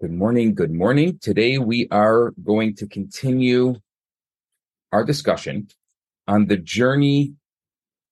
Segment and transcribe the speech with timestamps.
[0.00, 0.54] Good morning.
[0.54, 1.18] Good morning.
[1.20, 3.74] Today we are going to continue
[4.92, 5.68] our discussion
[6.26, 7.34] on the journey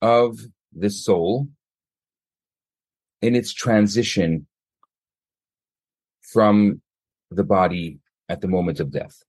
[0.02, 0.38] of
[0.70, 1.48] the soul
[3.22, 4.46] in its transition
[6.20, 6.82] from
[7.30, 9.22] the body at the moment of death.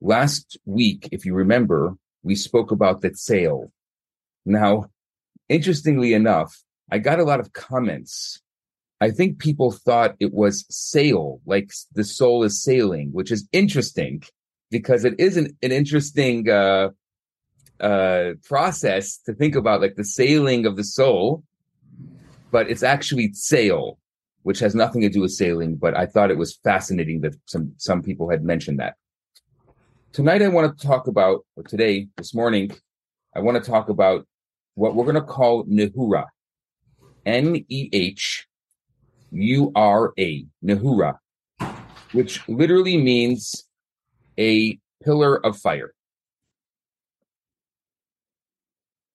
[0.00, 3.70] Last week, if you remember, we spoke about the sail.
[4.46, 4.86] Now,
[5.50, 8.40] interestingly enough, I got a lot of comments
[9.00, 14.22] I think people thought it was sail, like the soul is sailing, which is interesting
[14.70, 16.88] because it is an, an interesting uh,
[17.78, 21.44] uh, process to think about, like the sailing of the soul,
[22.50, 23.98] but it's actually sail,
[24.44, 25.76] which has nothing to do with sailing.
[25.76, 28.94] But I thought it was fascinating that some some people had mentioned that.
[30.12, 32.70] Tonight, I want to talk about, or today, this morning,
[33.34, 34.26] I want to talk about
[34.74, 36.24] what we're going to call Nehura,
[37.26, 38.46] N E H
[39.32, 41.18] U R A, Nehura,
[42.12, 43.64] which literally means
[44.38, 45.92] a pillar of fire.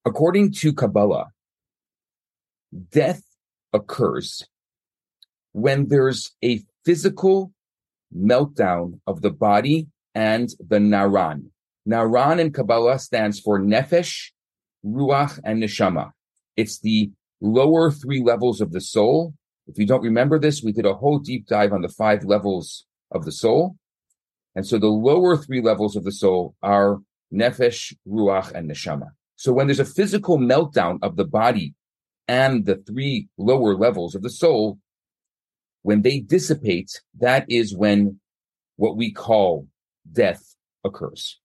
[0.05, 1.27] According to Kabbalah,
[2.91, 3.23] death
[3.73, 4.43] occurs
[5.53, 7.51] when there's a physical
[8.15, 11.51] meltdown of the body and the naran.
[11.87, 14.31] Naran in Kabbalah stands for nefesh,
[14.85, 16.11] ruach, and neshama.
[16.57, 19.33] It's the lower three levels of the soul
[19.71, 22.85] if you don't remember this, we did a whole deep dive on the five levels
[23.09, 23.77] of the soul.
[24.53, 26.99] And so the lower three levels of the soul are
[27.33, 29.11] nefesh, ruach, and neshama.
[29.37, 31.73] So when there's a physical meltdown of the body
[32.27, 34.77] and the three lower levels of the soul,
[35.83, 38.19] when they dissipate, that is when
[38.75, 39.67] what we call
[40.11, 41.39] death occurs.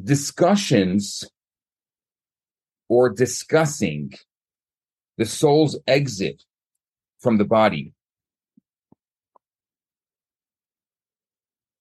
[0.00, 1.28] Discussions
[2.88, 4.12] or discussing
[5.18, 6.42] the soul's exit
[7.20, 7.92] from the body.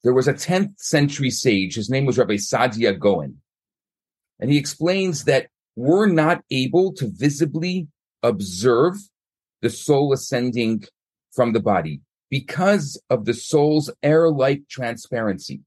[0.03, 3.37] There was a 10th century sage, his name was Rabbi Saadia Gaon,
[4.39, 7.87] and he explains that we're not able to visibly
[8.21, 8.95] observe
[9.61, 10.83] the soul ascending
[11.33, 15.61] from the body because of the soul's air-like transparency.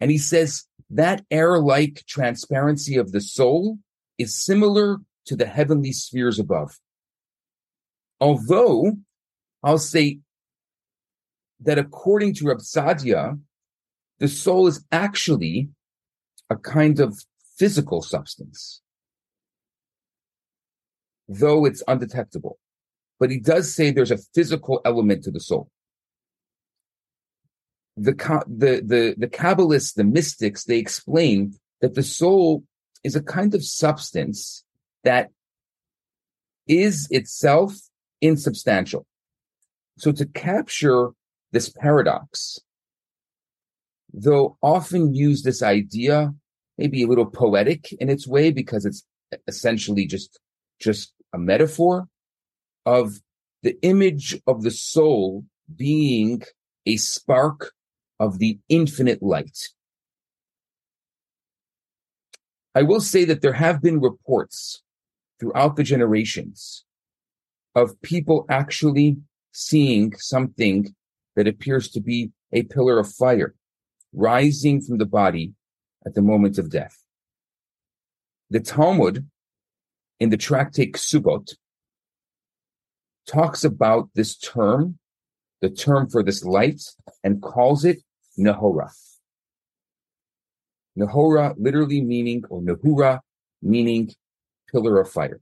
[0.00, 3.78] And he says that air-like transparency of the soul
[4.18, 6.78] is similar to the heavenly spheres above.
[8.20, 8.96] Although
[9.62, 10.20] I'll say
[11.60, 13.38] that according to Rab Saadia,
[14.18, 15.68] the soul is actually
[16.48, 17.18] a kind of
[17.58, 18.80] physical substance,
[21.28, 22.58] though it's undetectable.
[23.18, 25.70] But he does say there's a physical element to the soul.
[27.96, 28.12] The,
[28.46, 32.64] the, the, the Kabbalists, the mystics, they explain that the soul
[33.02, 34.64] is a kind of substance
[35.06, 35.30] that
[36.66, 37.72] is itself
[38.20, 39.06] insubstantial.
[39.98, 41.10] So to capture
[41.52, 42.58] this paradox,
[44.12, 46.34] though often use this idea,
[46.76, 49.06] maybe a little poetic in its way, because it's
[49.46, 50.40] essentially just,
[50.80, 52.08] just a metaphor
[52.84, 53.20] of
[53.62, 55.44] the image of the soul
[55.74, 56.42] being
[56.84, 57.72] a spark
[58.18, 59.58] of the infinite light.
[62.74, 64.82] I will say that there have been reports
[65.38, 66.84] throughout the generations
[67.74, 69.18] of people actually
[69.52, 70.94] seeing something
[71.34, 73.54] that appears to be a pillar of fire
[74.12, 75.52] rising from the body
[76.06, 76.96] at the moment of death.
[78.50, 79.28] The Talmud
[80.20, 81.54] in the tractate Ksubot
[83.26, 84.98] talks about this term,
[85.60, 86.82] the term for this light,
[87.24, 87.98] and calls it
[88.38, 88.90] Nehora.
[90.98, 93.20] Nehora literally meaning, or Nehura
[93.60, 94.10] meaning
[94.70, 95.40] pillar of fire.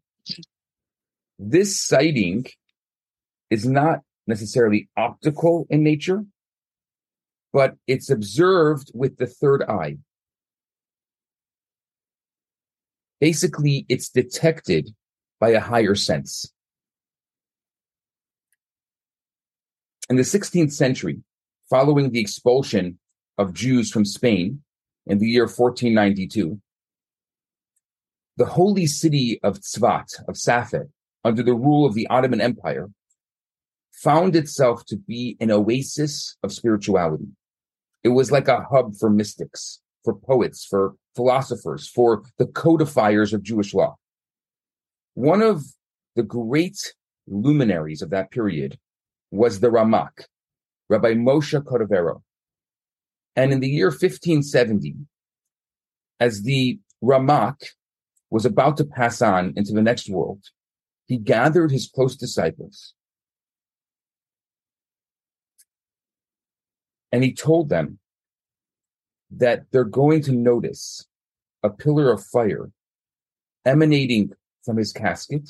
[1.39, 2.47] This sighting
[3.51, 6.25] is not necessarily optical in nature,
[7.53, 9.99] but it's observed with the third eye.
[13.21, 14.91] Basically, it's detected
[15.41, 16.53] by a higher sense.
[20.11, 21.23] In the 16th century,
[21.71, 22.99] following the expulsion
[23.39, 24.63] of Jews from Spain
[25.07, 26.61] in the year 1492,
[28.37, 30.91] the holy city of Tzvat, of Safed,
[31.25, 32.91] under the rule of the Ottoman Empire,
[33.93, 37.29] found itself to be an oasis of spirituality.
[38.03, 43.43] It was like a hub for mystics, for poets, for philosophers, for the codifiers of
[43.43, 43.97] Jewish law.
[45.15, 45.63] One of
[46.17, 46.95] the great
[47.27, 48.79] luminaries of that period
[49.31, 50.27] was the Ramak,
[50.89, 52.23] Rabbi Moshe Cordovero.
[53.37, 54.95] And in the year 1570,
[56.21, 57.57] as the Ramak
[58.35, 60.43] was about to pass on into the next world,
[61.07, 62.93] he gathered his close disciples
[67.13, 68.01] and he told them
[69.31, 71.07] that they're going to notice
[71.63, 72.73] a pillar of fire
[73.65, 74.33] emanating
[74.65, 75.49] from his casket.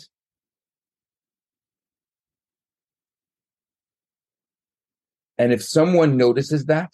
[5.38, 6.92] And if someone notices that,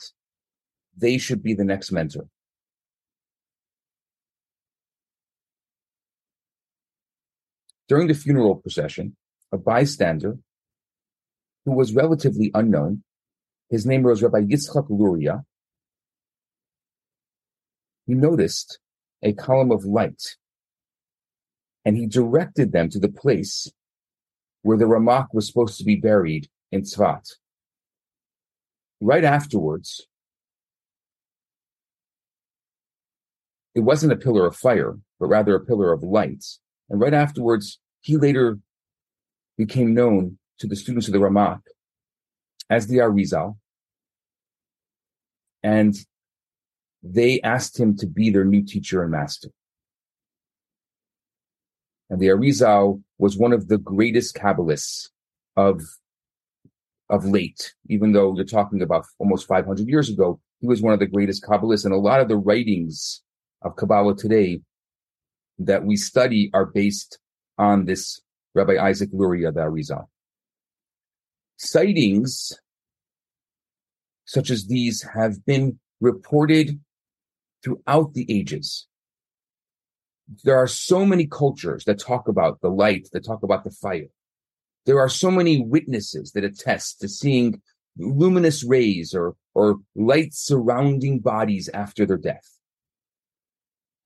[0.96, 2.28] they should be the next mentor.
[7.90, 9.16] During the funeral procession,
[9.50, 10.38] a bystander
[11.64, 13.02] who was relatively unknown,
[13.68, 15.42] his name was Rabbi Yitzchak Luria,
[18.06, 18.78] he noticed
[19.24, 20.36] a column of light
[21.84, 23.68] and he directed them to the place
[24.62, 27.26] where the Ramak was supposed to be buried in Tzvat.
[29.00, 30.06] Right afterwards,
[33.74, 36.44] it wasn't a pillar of fire, but rather a pillar of light.
[36.90, 38.58] And right afterwards, he later
[39.56, 41.60] became known to the students of the Ramak
[42.68, 43.56] as the Arizal.
[45.62, 45.94] And
[47.02, 49.48] they asked him to be their new teacher and master.
[52.10, 55.10] And the Arizal was one of the greatest Kabbalists
[55.56, 55.82] of,
[57.08, 60.98] of late, even though you're talking about almost 500 years ago, he was one of
[60.98, 61.84] the greatest Kabbalists.
[61.84, 63.22] And a lot of the writings
[63.62, 64.60] of Kabbalah today
[65.60, 67.18] that we study are based
[67.58, 68.20] on this
[68.54, 70.06] Rabbi Isaac Luria, the Arizal.
[71.56, 72.52] Sightings
[74.24, 76.80] such as these have been reported
[77.64, 78.86] throughout the ages.
[80.44, 84.06] There are so many cultures that talk about the light, that talk about the fire.
[84.86, 87.60] There are so many witnesses that attest to seeing
[87.98, 92.56] luminous rays or, or light surrounding bodies after their death.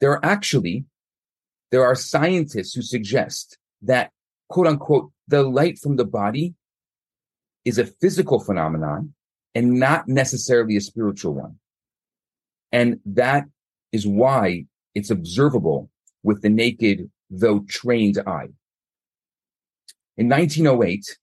[0.01, 0.87] There are actually,
[1.75, 4.13] there are scientists who suggest that
[4.49, 6.55] quote unquote, the light from the body
[7.65, 9.13] is a physical phenomenon
[9.57, 11.57] and not necessarily a spiritual one.
[12.71, 13.47] And that
[13.91, 15.91] is why it's observable
[16.23, 18.51] with the naked, though trained eye.
[20.17, 21.19] In 1908,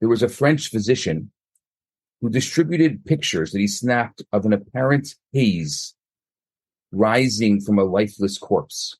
[0.00, 1.30] there was a French physician
[2.20, 5.94] who distributed pictures that he snapped of an apparent haze
[6.90, 8.96] rising from a lifeless corpse.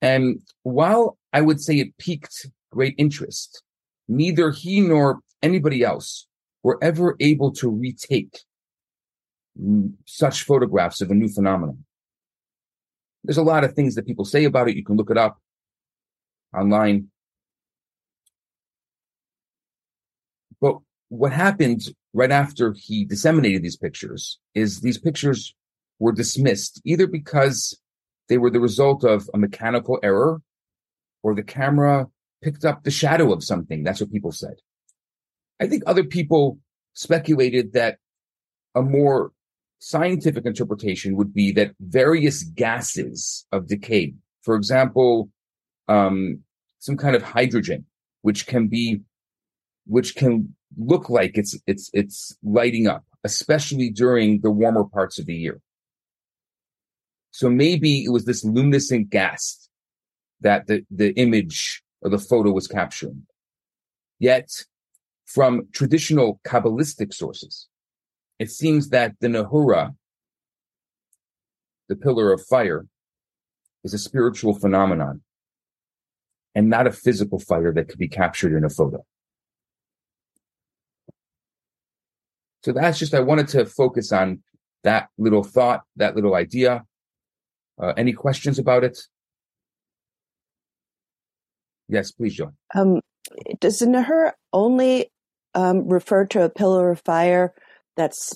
[0.00, 3.62] And while I would say it piqued great interest,
[4.08, 6.26] neither he nor anybody else
[6.62, 8.40] were ever able to retake
[10.06, 11.84] such photographs of a new phenomenon.
[13.22, 14.76] There's a lot of things that people say about it.
[14.76, 15.38] You can look it up
[16.54, 17.08] online.
[20.60, 21.82] But what happened
[22.12, 25.54] right after he disseminated these pictures is these pictures
[25.98, 27.78] were dismissed either because
[28.28, 30.40] they were the result of a mechanical error
[31.22, 32.08] or the camera
[32.42, 33.82] picked up the shadow of something.
[33.82, 34.56] That's what people said.
[35.60, 36.58] I think other people
[36.94, 37.98] speculated that
[38.74, 39.32] a more
[39.78, 45.30] scientific interpretation would be that various gases of decay, for example,
[45.88, 46.40] um,
[46.78, 47.84] some kind of hydrogen,
[48.22, 49.00] which can be,
[49.86, 55.26] which can look like it's it's it's lighting up, especially during the warmer parts of
[55.26, 55.60] the year.
[57.34, 59.68] So maybe it was this luminescent gas
[60.42, 63.26] that the, the image or the photo was capturing.
[64.20, 64.48] Yet,
[65.26, 67.66] from traditional Kabbalistic sources,
[68.38, 69.96] it seems that the Nahura,
[71.88, 72.86] the pillar of fire,
[73.82, 75.22] is a spiritual phenomenon
[76.54, 79.04] and not a physical fire that could be captured in a photo.
[82.62, 84.44] So that's just, I wanted to focus on
[84.84, 86.84] that little thought, that little idea.
[87.80, 88.98] Uh, any questions about it?
[91.88, 92.54] Yes, please, John.
[92.74, 93.00] Um,
[93.60, 95.10] does the Nahura only
[95.54, 97.52] um, refer to a pillar of fire
[97.96, 98.34] that's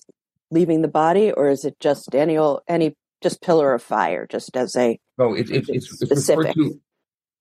[0.51, 4.77] leaving the body, or is it just any any just pillar of fire, just as
[4.77, 5.35] a no?
[5.35, 6.81] It, it, it's, it's referred to.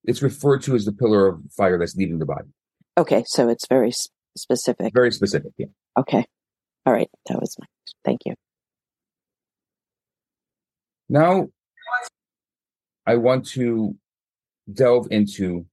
[0.06, 2.50] It's referred to as the pillar of fire that's leaving the body.
[2.98, 3.92] Okay, so it's very
[4.38, 4.94] specific.
[4.94, 5.51] Very specific.
[5.58, 5.68] Yeah.
[5.98, 6.25] Okay.
[6.86, 7.10] All right.
[7.27, 7.66] That was my.
[8.06, 8.36] Thank you.
[11.10, 11.48] Now,
[13.07, 13.95] I want to
[14.71, 15.65] delve into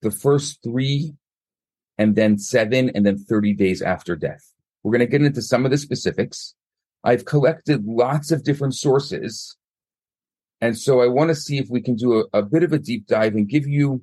[0.00, 1.14] the first three
[1.98, 4.50] and then seven and then 30 days after death.
[4.82, 6.54] We're going to get into some of the specifics.
[7.04, 9.54] I've collected lots of different sources.
[10.62, 12.78] And so I want to see if we can do a, a bit of a
[12.78, 14.02] deep dive and give you,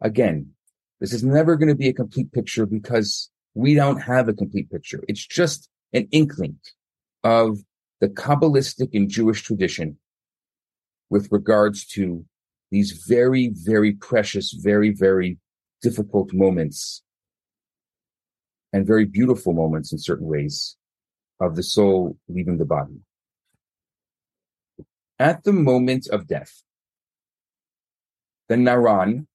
[0.00, 0.50] again,
[0.98, 4.72] this is never going to be a complete picture because we don't have a complete
[4.72, 5.04] picture.
[5.06, 6.58] It's just an inkling
[7.22, 7.58] of
[8.00, 9.99] the Kabbalistic and Jewish tradition
[11.10, 12.24] with regards to
[12.70, 15.38] these very, very precious, very, very
[15.82, 17.02] difficult moments
[18.72, 20.76] and very beautiful moments in certain ways
[21.40, 23.00] of the soul leaving the body.
[25.18, 26.62] At the moment of death,
[28.48, 29.26] the Naran,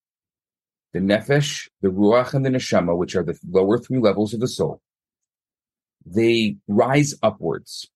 [0.93, 4.47] the Nefesh, the Ruach, and the Neshama, which are the lower three levels of the
[4.47, 4.81] soul,
[6.05, 7.89] they rise upwards.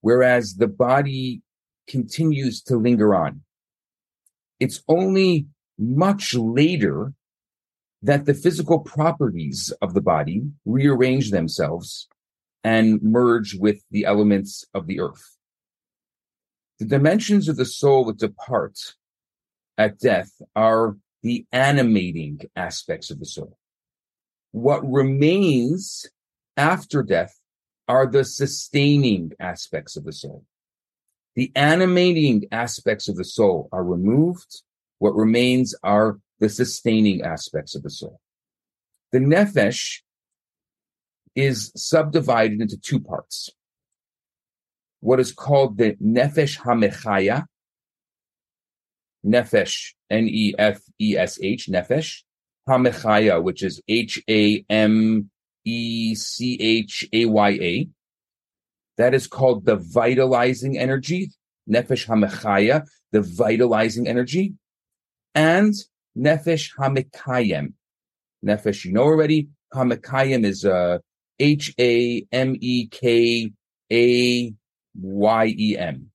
[0.00, 1.42] Whereas the body
[1.88, 3.42] continues to linger on.
[4.60, 5.46] It's only
[5.78, 7.14] much later
[8.02, 12.08] that the physical properties of the body rearrange themselves
[12.62, 15.36] and merge with the elements of the earth.
[16.78, 18.78] The dimensions of the soul that depart
[19.76, 23.58] at death are the animating aspects of the soul.
[24.52, 26.06] What remains
[26.56, 27.38] after death
[27.88, 30.44] are the sustaining aspects of the soul.
[31.38, 34.62] The animating aspects of the soul are removed.
[34.98, 38.18] What remains are the sustaining aspects of the soul.
[39.12, 40.00] The nefesh
[41.36, 43.50] is subdivided into two parts.
[44.98, 47.44] What is called the nefesh hamechaya,
[49.24, 52.24] nefesh, N-E-F-E-S-H, nefesh,
[52.68, 55.28] hamechaya, which is H-A-M-E-C-H-A-Y-A.
[58.98, 61.30] That is called the vitalizing energy,
[61.70, 64.54] nefesh hamechaya, the vitalizing energy,
[65.34, 65.72] and
[66.16, 67.72] nefesh hamekayem.
[68.44, 69.48] Nefesh, you know already.
[69.74, 70.98] Hamekayem is uh,
[71.38, 73.52] H A M E K
[73.92, 74.54] A
[75.00, 76.10] Y E M,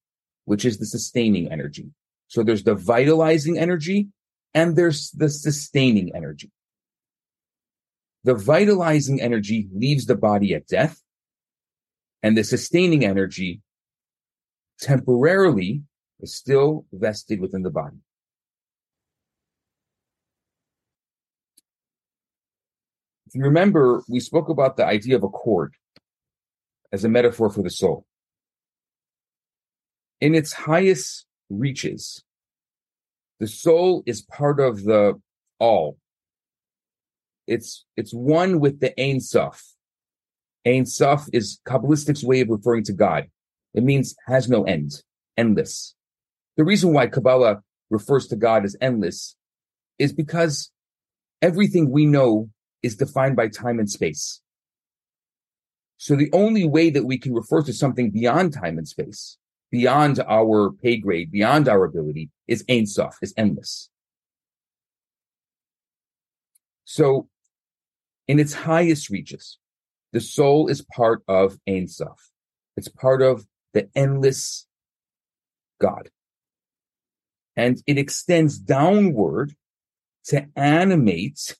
[0.45, 1.87] which is the sustaining energy.
[2.27, 4.07] So there's the vitalizing energy
[4.53, 6.51] and there's the sustaining energy.
[8.23, 11.02] The vitalizing energy leaves the body at death,
[12.23, 13.61] and the sustaining energy
[14.79, 15.83] temporarily
[16.21, 17.97] is still vested within the body.
[23.27, 25.73] If you remember, we spoke about the idea of a cord
[26.91, 28.05] as a metaphor for the soul.
[30.21, 32.23] In its highest reaches,
[33.39, 35.19] the soul is part of the
[35.59, 35.97] all.
[37.47, 39.72] It's it's one with the Ein Sof.
[40.65, 43.29] Ein Sof is Kabbalistic's way of referring to God.
[43.73, 44.91] It means has no end,
[45.37, 45.95] endless.
[46.57, 49.35] The reason why Kabbalah refers to God as endless
[49.99, 50.71] is because
[51.41, 52.49] everything we know
[52.81, 54.41] is defined by time and space.
[55.97, 59.37] So the only way that we can refer to something beyond time and space,
[59.71, 63.89] beyond our pay grade, beyond our ability, is Ein Sof, is endless.
[66.85, 67.27] So
[68.27, 69.57] in its highest reaches,
[70.13, 72.31] the soul is part of Ein Sof.
[72.77, 74.67] It's part of the endless
[75.81, 76.09] God.
[77.55, 79.55] And it extends downward
[80.25, 81.57] to animate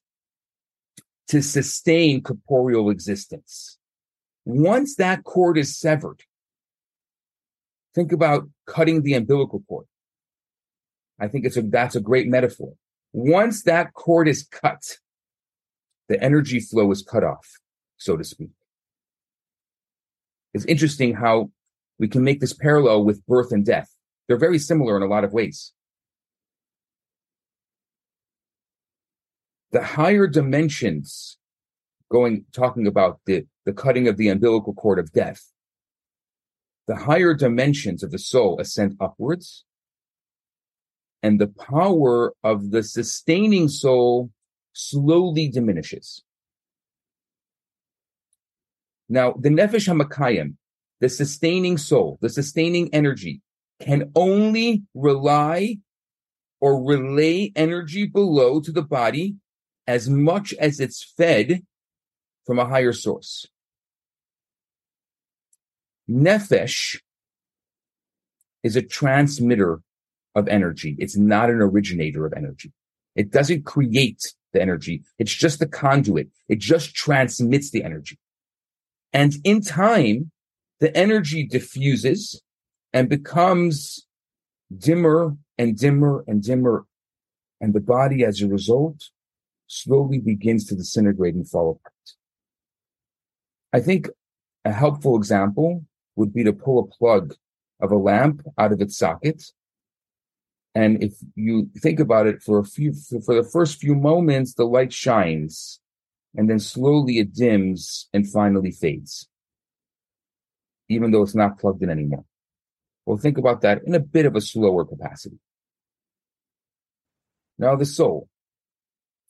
[1.27, 3.77] to sustain corporeal existence.
[4.45, 6.21] Once that cord is severed,
[7.95, 9.85] think about cutting the umbilical cord.
[11.19, 12.73] I think it's a, that's a great metaphor.
[13.13, 14.97] Once that cord is cut,
[16.09, 17.59] the energy flow is cut off,
[18.03, 18.51] so to speak.
[20.53, 21.51] It's interesting how
[21.99, 23.89] we can make this parallel with birth and death.
[24.27, 25.73] They're very similar in a lot of ways.
[29.73, 31.37] the higher dimensions
[32.09, 35.51] going talking about the the cutting of the umbilical cord of death
[36.87, 39.65] the higher dimensions of the soul ascend upwards
[41.23, 44.29] and the power of the sustaining soul
[44.73, 46.23] slowly diminishes
[49.17, 50.49] now the nefesh hamakayim
[51.01, 53.41] the sustaining soul the sustaining energy
[53.79, 55.77] can only rely
[56.63, 59.35] or relay energy below to the body
[59.85, 61.61] as much as it's fed
[62.45, 63.45] from a higher source.
[66.09, 67.01] Nefesh
[68.63, 69.81] is a transmitter
[70.35, 70.95] of energy.
[70.99, 72.71] It's not an originator of energy.
[73.15, 75.03] It doesn't create the energy.
[75.19, 76.29] It's just the conduit.
[76.47, 78.17] It just transmits the energy.
[79.13, 80.31] And in time,
[80.79, 82.41] the energy diffuses
[82.91, 84.05] and becomes
[84.75, 86.85] dimmer and dimmer and dimmer.
[87.61, 89.09] And the body, as a result,
[89.67, 91.93] slowly begins to disintegrate and fall apart.
[93.71, 94.09] I think
[94.65, 97.35] a helpful example would be to pull a plug
[97.81, 99.43] of a lamp out of its socket.
[100.75, 102.93] And if you think about it for a few,
[103.25, 105.79] for the first few moments, the light shines
[106.35, 109.27] and then slowly it dims and finally fades,
[110.89, 112.25] even though it's not plugged in anymore.
[113.05, 115.39] Well, think about that in a bit of a slower capacity.
[117.57, 118.29] Now, the soul.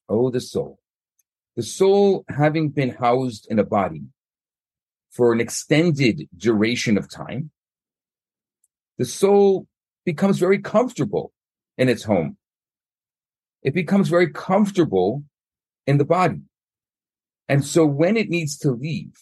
[0.08, 0.80] Oh, the soul.
[1.56, 4.04] The soul, having been housed in a body
[5.12, 7.52] for an extended duration of time,
[8.98, 9.68] the soul
[10.06, 11.32] becomes very comfortable
[11.78, 12.38] in its home.
[13.62, 15.24] It becomes very comfortable
[15.88, 16.42] in the body.
[17.50, 19.14] And so when it needs to leave,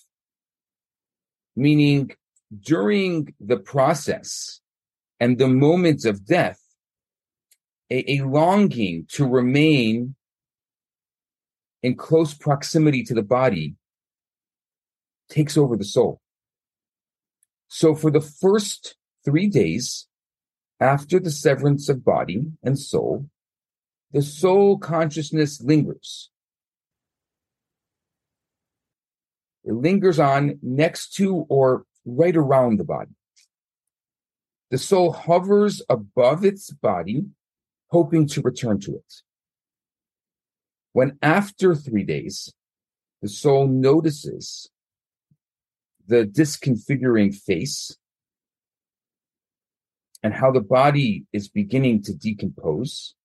[1.56, 2.12] meaning
[2.60, 4.62] during the process
[5.20, 6.60] and the moments of death,
[7.90, 10.16] a, a longing to remain
[11.84, 13.76] in close proximity to the body
[15.30, 16.22] takes over the soul.
[17.68, 20.08] So for the first three days
[20.80, 23.30] after the severance of body and soul,
[24.12, 26.30] the soul consciousness lingers.
[29.72, 33.12] It lingers on next to or right around the body.
[34.70, 37.28] The soul hovers above its body,
[37.88, 39.14] hoping to return to it.
[40.92, 42.54] When after three days,
[43.22, 44.70] the soul notices
[46.06, 47.96] the disconfiguring face
[50.22, 53.16] and how the body is beginning to decompose,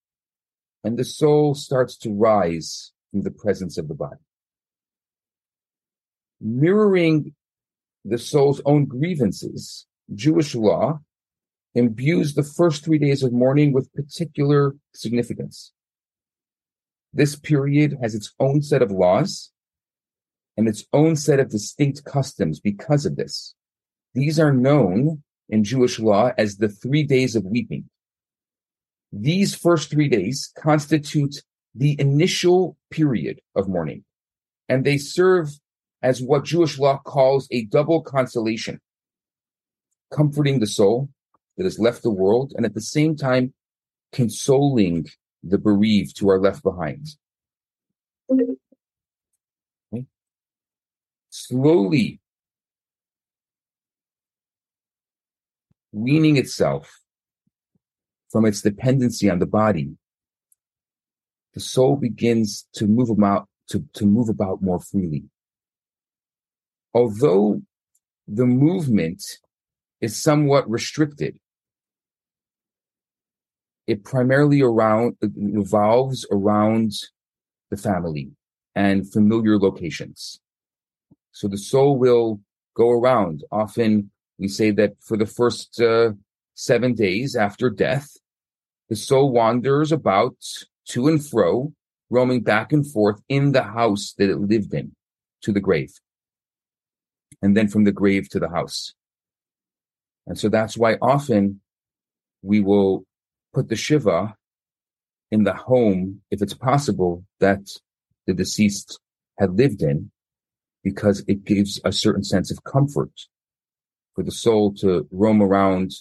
[0.84, 4.20] and the soul starts to rise from the presence of the body.
[6.40, 7.34] Mirroring
[8.04, 11.00] the soul's own grievances, Jewish law
[11.74, 15.72] imbues the first three days of mourning with particular significance.
[17.12, 19.50] This period has its own set of laws
[20.56, 23.54] and its own set of distinct customs because of this.
[24.14, 27.88] These are known in Jewish law as the three days of weeping.
[29.12, 31.42] These first three days constitute
[31.74, 34.04] the initial period of mourning,
[34.68, 35.50] and they serve
[36.02, 38.80] as what Jewish law calls a double consolation,
[40.12, 41.08] comforting the soul
[41.56, 43.54] that has left the world and at the same time
[44.12, 45.06] consoling
[45.42, 47.08] the bereaved who are left behind.
[48.30, 50.06] Okay.
[51.30, 52.20] Slowly
[55.92, 57.00] weaning itself
[58.30, 59.96] from its dependency on the body,
[61.54, 65.24] the soul begins to move about to, to move about more freely.
[66.98, 67.60] Although
[68.26, 69.22] the movement
[70.00, 71.34] is somewhat restricted
[73.86, 76.92] it primarily around revolves around
[77.70, 78.30] the family
[78.74, 80.40] and familiar locations.
[81.32, 82.40] So the soul will
[82.74, 83.44] go around.
[83.50, 86.12] Often we say that for the first uh,
[86.54, 88.08] seven days after death,
[88.88, 90.36] the soul wanders about
[90.90, 91.72] to and fro,
[92.10, 94.94] roaming back and forth in the house that it lived in
[95.42, 95.92] to the grave.
[97.46, 98.92] And then from the grave to the house.
[100.26, 101.60] And so that's why often
[102.42, 103.04] we will
[103.54, 104.34] put the Shiva
[105.30, 107.60] in the home, if it's possible, that
[108.26, 108.98] the deceased
[109.38, 110.10] had lived in,
[110.82, 113.12] because it gives a certain sense of comfort
[114.16, 115.92] for the soul to roam around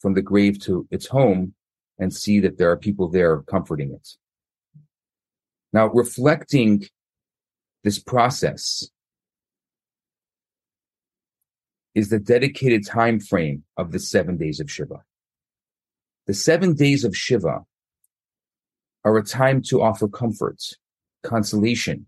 [0.00, 1.54] from the grave to its home
[1.98, 4.06] and see that there are people there comforting it.
[5.72, 6.84] Now, reflecting
[7.84, 8.90] this process
[11.94, 15.02] is the dedicated time frame of the seven days of Shiva.
[16.26, 17.64] The seven days of Shiva
[19.04, 20.62] are a time to offer comfort,
[21.22, 22.06] consolation,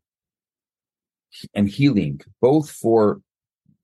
[1.55, 3.21] and healing, both for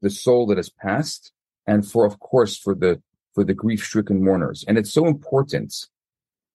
[0.03, 1.33] the soul that has passed
[1.67, 3.03] and for, of course, for the
[3.35, 4.65] for the grief-stricken mourners.
[4.67, 5.75] And it's so important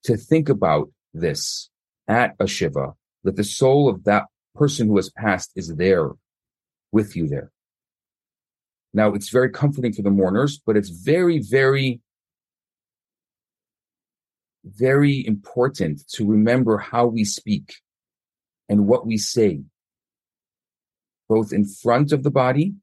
[0.03, 1.69] to think about this
[2.07, 6.11] at a Shiva, that the soul of that person who has passed is there
[6.91, 7.51] with you there.
[8.93, 12.01] Now, it's very comforting for the mourners, but it's very, very
[14.65, 17.75] very important to remember how we speak
[18.69, 19.61] and what we say,
[21.27, 22.73] both in front of the body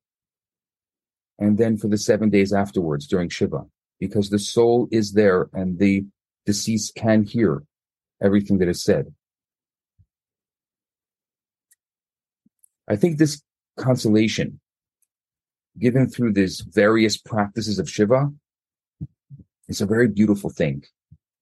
[1.39, 3.65] and then for the seven days afterwards during Shiva,
[3.99, 6.05] because the soul is there and the
[6.45, 7.63] deceased can hear
[8.23, 9.15] everything that is said.
[12.87, 13.41] I think this
[13.79, 14.61] consolation
[15.79, 18.31] given through these various practices of Shiva
[19.69, 20.85] it's a very beautiful thing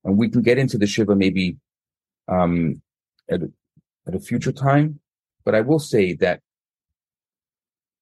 [0.04, 1.56] and we can get into the Shiva maybe
[2.28, 2.82] um,
[3.28, 3.40] at,
[4.06, 5.00] at a future time.
[5.44, 6.40] But I will say that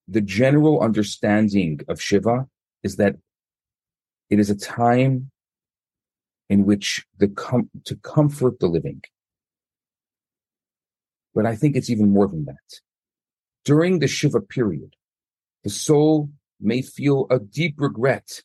[0.09, 2.47] the general understanding of Shiva
[2.83, 3.17] is that
[4.31, 5.31] it is a time
[6.49, 9.03] in which the com- to comfort the living.
[11.35, 12.81] But I think it's even more than that.
[13.65, 14.95] During the Shiva period,
[15.66, 18.44] the soul may feel a deep regret.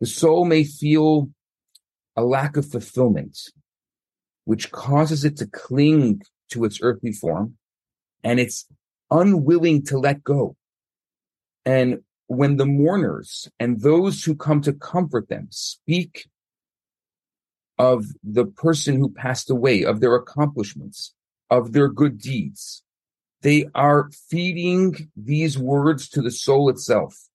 [0.00, 1.30] The soul may feel
[2.14, 3.38] a lack of fulfillment.
[4.44, 6.20] which causes it to cling
[6.50, 7.56] to its earthly form
[8.22, 8.66] and it's
[9.10, 10.56] unwilling to let go.
[11.64, 16.28] And when the mourners and those who come to comfort them speak
[17.78, 21.14] of the person who passed away, of their accomplishments,
[21.50, 22.82] of their good deeds,
[23.42, 27.28] they are feeding these words to the soul itself.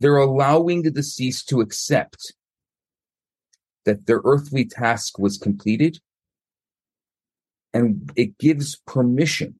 [0.00, 2.34] They're allowing the deceased to accept
[3.84, 5.98] that their earthly task was completed.
[7.72, 9.58] And it gives permission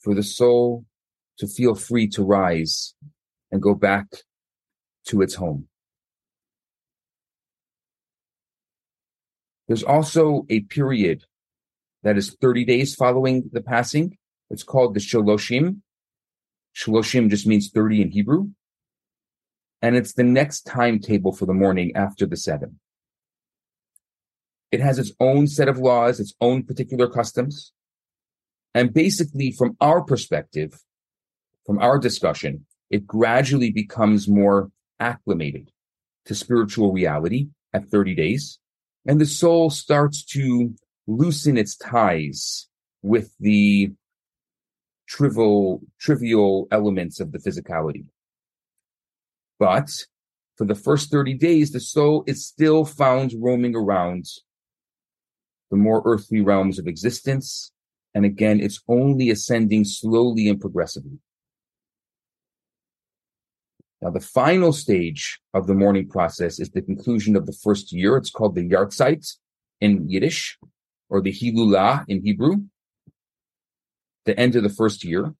[0.00, 0.84] for the soul
[1.38, 2.94] to feel free to rise
[3.50, 4.06] and go back
[5.06, 5.68] to its home.
[9.66, 11.24] There's also a period
[12.02, 14.17] that is 30 days following the passing.
[14.50, 15.78] It's called the Shaloshim.
[16.76, 18.48] Shaloshim just means 30 in Hebrew.
[19.80, 22.80] And it's the next timetable for the mourning after the seven.
[24.70, 27.72] It has its own set of laws, its own particular customs.
[28.74, 30.82] And basically, from our perspective,
[31.64, 35.70] from our discussion, it gradually becomes more acclimated
[36.26, 38.58] to spiritual reality at 30 days.
[39.06, 40.74] And the soul starts to
[41.06, 42.68] loosen its ties
[43.02, 43.92] with the
[45.08, 48.04] trivial, trivial elements of the physicality.
[49.58, 49.90] But
[50.56, 54.26] for the first 30 days, the soul is still found roaming around
[55.70, 57.72] the more earthly realms of existence.
[58.14, 61.18] And again, it's only ascending slowly and progressively.
[64.00, 68.16] Now, the final stage of the mourning process is the conclusion of the first year.
[68.16, 69.36] It's called the Yahrzeit
[69.80, 70.56] in Yiddish,
[71.08, 72.62] or the Hilulah in Hebrew,
[74.28, 75.34] the end of the first year.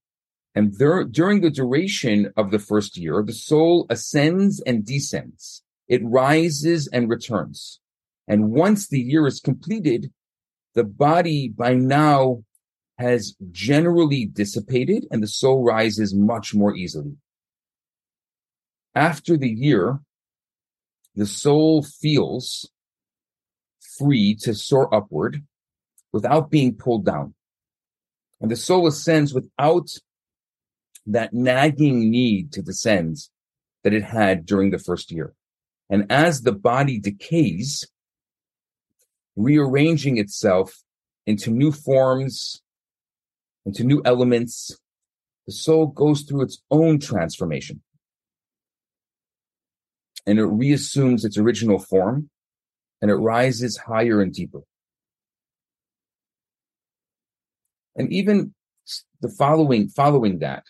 [0.54, 5.62] And there, during the duration of the first year, the soul ascends and descends.
[5.86, 7.80] It rises and returns.
[8.26, 10.10] And once the year is completed,
[10.74, 12.44] the body by now
[12.98, 17.16] has generally dissipated and the soul rises much more easily.
[18.94, 20.00] After the year,
[21.14, 22.70] the soul feels
[23.98, 25.44] free to soar upward
[26.12, 27.34] without being pulled down.
[28.40, 29.88] And the soul ascends without
[31.06, 33.16] that nagging need to descend
[33.82, 35.34] that it had during the first year.
[35.90, 37.86] And as the body decays,
[39.36, 40.82] rearranging itself
[41.26, 42.62] into new forms,
[43.64, 44.76] into new elements,
[45.46, 47.82] the soul goes through its own transformation.
[50.26, 52.28] And it reassumes its original form
[53.00, 54.60] and it rises higher and deeper.
[57.98, 58.54] And even
[59.20, 60.64] the following, following that,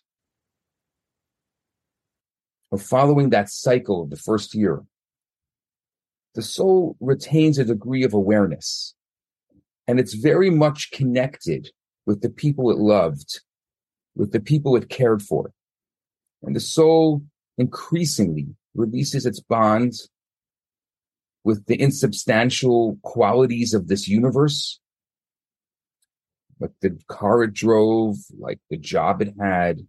[2.70, 4.82] or following that cycle of the first year,
[6.34, 8.94] the soul retains a degree of awareness
[9.88, 11.70] and it's very much connected
[12.06, 13.40] with the people it loved,
[14.14, 15.50] with the people it cared for.
[16.42, 17.22] And the soul
[17.56, 20.10] increasingly releases its bonds
[21.42, 24.78] with the insubstantial qualities of this universe,
[26.60, 29.86] like the car it drove, like the job it had.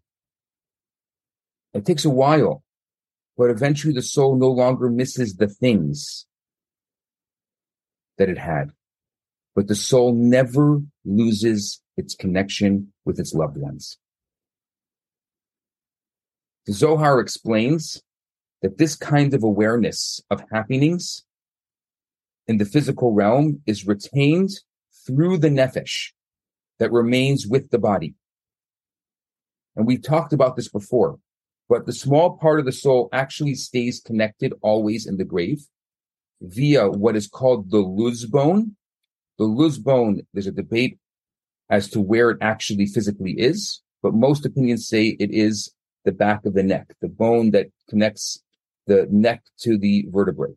[1.74, 2.64] It takes a while,
[3.38, 6.26] but eventually the soul no longer misses the things
[8.18, 8.72] that it had.
[9.56, 13.98] But the soul never loses its connection with its loved ones.
[16.66, 18.02] The Zohar explains
[18.62, 21.24] that this kind of awareness of happenings
[22.48, 24.50] in the physical realm is retained
[25.06, 26.12] through the nefesh
[26.80, 28.16] that remains with the body.
[29.76, 31.20] And we've talked about this before,
[31.68, 35.62] but the small part of the soul actually stays connected always in the grave
[36.42, 38.76] via what is called the luz bone.
[39.38, 40.98] The luz bone, there's a debate
[41.70, 45.72] as to where it actually physically is, but most opinions say it is
[46.06, 48.42] the back of the neck, the bone that connects
[48.88, 50.56] the neck to the vertebrae,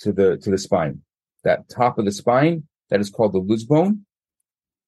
[0.00, 1.02] to the to the spine.
[1.44, 4.04] That top of the spine, that is called the luz bone.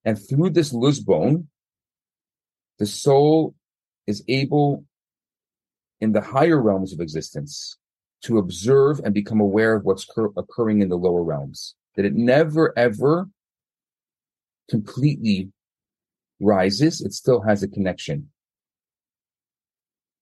[0.04, 1.48] And through this luz bone,
[2.78, 3.54] the soul
[4.06, 4.84] is able
[6.00, 7.78] in the higher realms of existence
[8.22, 11.74] to observe and become aware of what's cur- occurring in the lower realms.
[11.96, 13.28] That it never ever
[14.68, 15.52] completely
[16.40, 18.30] rises, it still has a connection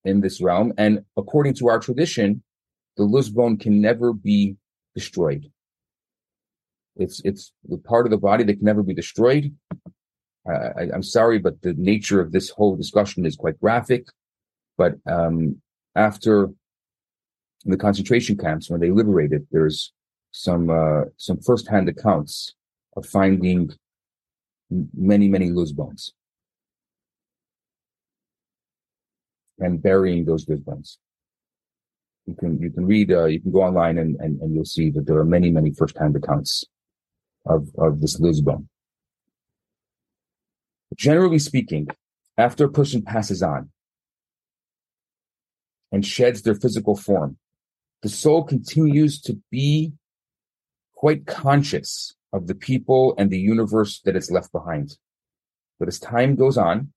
[0.04, 0.72] in this realm.
[0.76, 2.42] And according to our tradition,
[2.96, 4.56] the luz bone can never be
[4.94, 5.50] destroyed.
[6.96, 9.54] It's it's the part of the body that can never be destroyed.
[10.46, 14.06] I, am sorry, but the nature of this whole discussion is quite graphic.
[14.76, 15.62] But um,
[15.94, 16.50] after
[17.64, 19.92] the concentration camps, when they liberated, there's
[20.32, 22.54] some uh, some firsthand accounts
[22.96, 23.70] of finding
[24.94, 26.12] many many luz bones
[29.58, 30.98] and burying those good bones.
[32.26, 34.90] You can you can read uh, you can go online and, and and you'll see
[34.90, 36.64] that there are many many firsthand accounts
[37.46, 38.68] of of this luz bone.
[40.96, 41.88] Generally speaking,
[42.36, 43.70] after a person passes on
[45.90, 47.36] and sheds their physical form,
[48.02, 49.92] the soul continues to be
[50.94, 54.96] quite conscious of the people and the universe that it's left behind.
[55.78, 56.92] But as time goes on,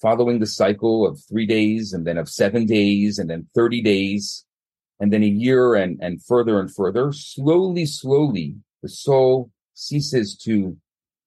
[0.00, 4.44] following the cycle of three days and then of seven days and then 30 days
[4.98, 10.76] and then a year and, and further and further, slowly, slowly, the soul ceases to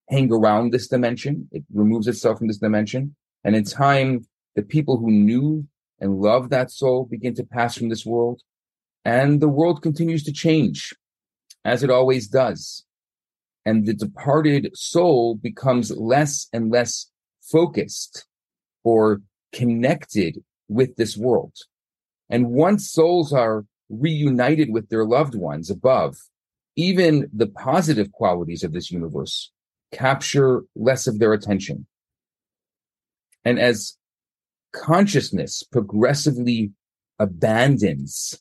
[0.10, 1.48] hang around this dimension.
[1.52, 3.16] It removes itself from this dimension.
[3.44, 5.68] And in time, the people who knew
[6.00, 8.42] and loved that soul begin to pass from this world.
[9.06, 10.94] And the world continues to change
[11.66, 12.86] as it always does.
[13.66, 17.10] And the departed soul becomes less and less
[17.42, 18.26] focused
[18.84, 19.22] or
[19.54, 21.54] connected with this world.
[22.30, 26.18] And once souls are reunited with their loved ones above,
[26.76, 29.52] even the positive qualities of this universe
[29.92, 31.86] capture less of their attention.
[33.46, 33.98] And as
[34.74, 36.72] consciousness progressively
[37.20, 38.40] abandons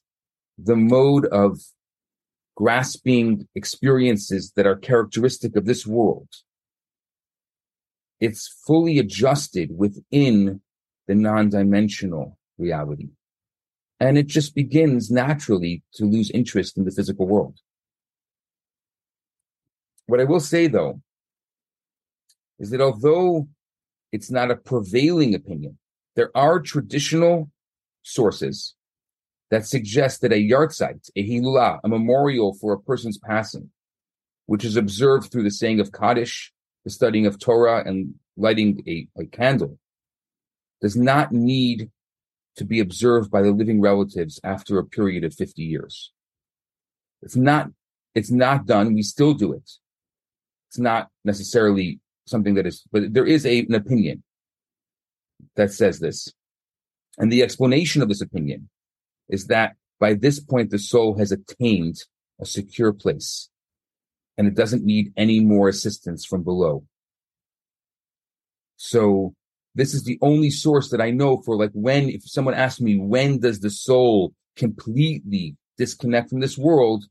[0.58, 1.58] the mode of
[2.56, 6.28] grasping experiences that are characteristic of this world.
[8.20, 10.60] It's fully adjusted within
[11.08, 13.08] the non-dimensional reality.
[13.98, 17.58] And it just begins naturally to lose interest in the physical world.
[20.12, 21.01] What I will say though,
[22.59, 23.48] is that although
[24.12, 25.79] it's not a prevailing opinion,
[26.16, 27.51] there are traditional
[28.03, 28.75] sources
[29.51, 33.70] that suggest that a yahrzeit, a hilulah, a memorial for a person's passing,
[34.44, 36.53] which is observed through the saying of Kaddish,
[36.85, 39.79] the studying of Torah, and lighting a, a candle,
[40.83, 41.90] does not need
[42.57, 46.12] to be observed by the living relatives after a period of 50 years.
[47.22, 47.70] It's not,
[48.14, 48.92] it's not done.
[48.92, 49.70] We still do it.
[50.72, 54.22] It's not necessarily something that is, but there is a, an opinion
[55.54, 56.32] that says this.
[57.18, 58.70] And the explanation of this opinion
[59.28, 61.96] is that by this point, the soul has attained
[62.40, 63.50] a secure place
[64.38, 66.85] and it doesn't need any more assistance from below.
[68.78, 69.35] So
[69.74, 72.96] this is the only source that I know for like when, if someone asks me,
[72.96, 77.04] when does the soul completely disconnect from this world?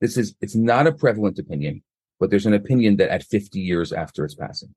[0.00, 1.82] This is, it's not a prevalent opinion,
[2.22, 4.72] but there's an opinion that at 50 years after its passing.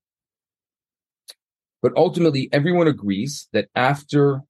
[1.79, 4.41] But ultimately, everyone agrees that after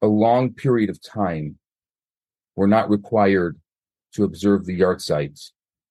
[0.00, 1.58] a long period of time,
[2.56, 3.60] we're not required
[4.14, 5.38] to observe the yahrzeit.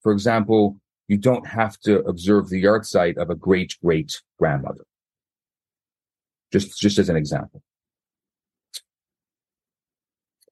[0.01, 4.85] For example, you don't have to observe the yahrzeit of a great great grandmother.
[6.51, 7.61] Just, just as an example.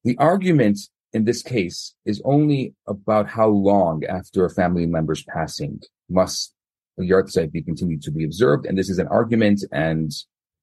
[0.03, 0.77] The argument
[1.13, 6.53] in this case is only about how long after a family member's passing must
[6.97, 8.65] the yahrzeit be continued to be observed.
[8.65, 10.11] And this is an argument and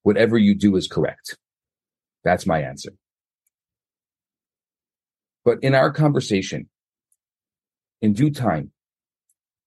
[0.03, 1.37] whatever you do is correct.
[2.23, 2.91] That's my answer.
[5.43, 6.69] But in our conversation,
[8.01, 8.71] in due time,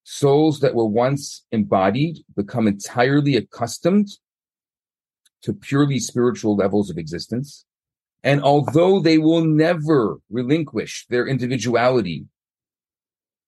[0.03, 4.07] souls that were once embodied become entirely accustomed
[5.43, 7.65] to purely spiritual levels of existence.
[8.23, 12.25] And although they will never relinquish their individuality,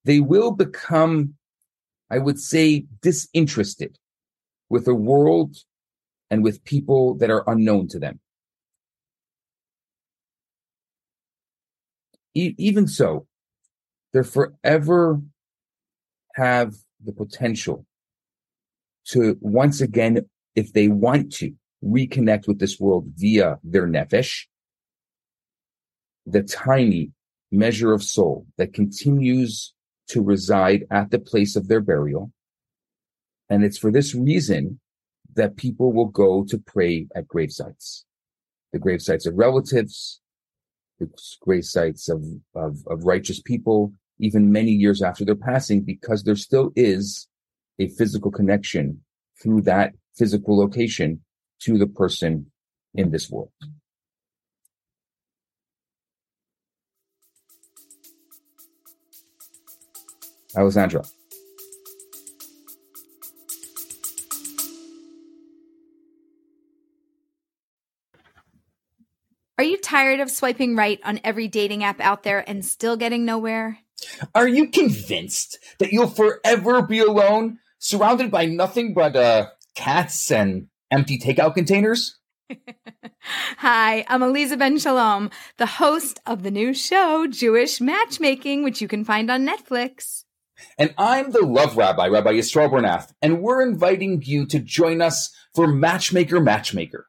[0.04, 1.34] they will become,
[2.10, 3.98] I would say, disinterested
[4.68, 5.56] with the world
[6.30, 8.20] and with people that are unknown to them.
[12.34, 13.26] E- even so,
[14.12, 15.20] they forever
[16.34, 17.86] have the potential
[19.06, 21.52] to once again, if they want to,
[21.84, 24.46] reconnect with this world via their nefesh,
[26.26, 27.12] the tiny
[27.50, 29.72] measure of soul that continues
[30.08, 32.32] to reside at the place of their burial.
[33.48, 34.80] And it's for this reason
[35.34, 38.04] that people will go to pray at grave sites.
[38.72, 40.20] The grave sites of relatives,
[40.98, 41.08] the
[41.40, 46.36] grave sites of, of, of righteous people, even many years after their passing, because there
[46.36, 47.28] still is
[47.78, 49.00] a physical connection
[49.42, 51.20] through that physical location
[51.60, 52.46] to the person
[52.94, 53.50] in this world.
[60.56, 61.04] Alessandra.
[69.56, 73.24] Are you tired of swiping right on every dating app out there and still getting
[73.24, 73.78] nowhere?
[74.34, 80.66] Are you convinced that you'll forever be alone, surrounded by nothing but uh, cats and
[80.90, 82.18] empty takeout containers?
[83.58, 88.88] Hi, I'm Aleeza Ben Shalom, the host of the new show, Jewish Matchmaking, which you
[88.88, 90.23] can find on Netflix.
[90.78, 95.34] And I'm the love rabbi, Rabbi Yisroel Bernath, and we're inviting you to join us
[95.54, 97.06] for Matchmaker Matchmaker.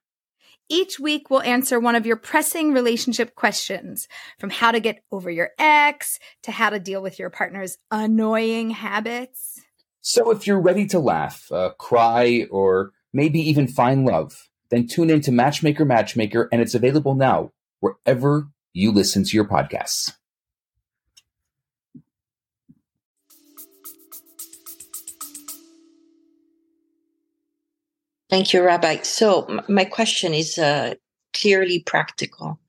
[0.68, 4.08] Each week, we'll answer one of your pressing relationship questions
[4.40, 8.72] from how to get over your ex to how to deal with your partner's annoying
[8.72, 9.62] habits.
[10.02, 15.10] So if you're ready to laugh, uh, cry, or maybe even find love, then tune
[15.10, 20.14] in to Matchmaker Matchmaker, and it's available now wherever you listen to your podcasts.
[28.30, 29.02] Thank you, Rabbi.
[29.04, 30.96] So, my question is uh,
[31.34, 32.60] clearly practical.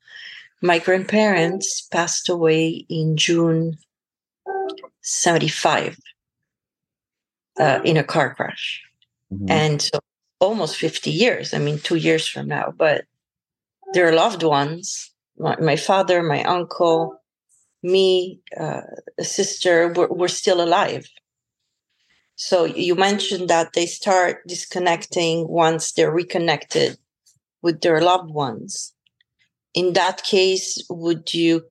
[0.60, 3.78] My grandparents passed away in June
[5.02, 5.98] 75
[7.58, 8.82] uh, in a car crash.
[9.32, 9.50] Mhm.
[9.50, 9.98] And so,
[10.40, 13.04] almost 50 years, I mean, two years from now, but
[13.94, 17.22] their loved ones, my, my father, my uncle,
[17.82, 18.82] me, uh,
[19.18, 21.08] a sister, were, were still alive.
[22.36, 26.98] So you mentioned that they start disconnecting once they're reconnected
[27.62, 28.92] with their loved ones.
[29.72, 31.62] In that case, would you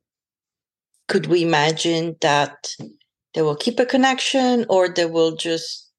[1.07, 2.75] could we imagine that
[3.35, 5.91] they will keep a connection or they will just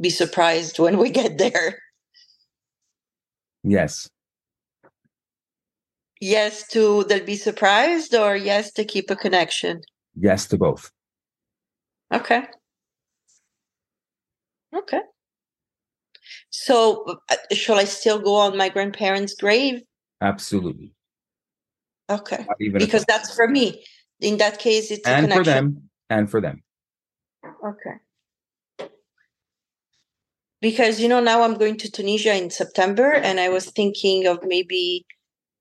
[0.00, 1.80] be surprised when we get there?
[3.64, 4.08] Yes.
[6.20, 9.82] Yes to they'll be surprised or yes to keep a connection?
[10.14, 10.92] Yes to both.
[12.12, 12.46] Okay.
[14.76, 15.00] Okay.
[16.50, 19.82] So, uh, shall I still go on my grandparents' grave?
[20.20, 20.92] Absolutely.
[22.10, 22.46] Okay.
[22.58, 23.84] Because that's for me.
[24.20, 26.62] In that case, it's a and for them and for them.
[27.44, 28.88] Okay.
[30.60, 34.38] Because you know now I'm going to Tunisia in September, and I was thinking of
[34.44, 35.04] maybe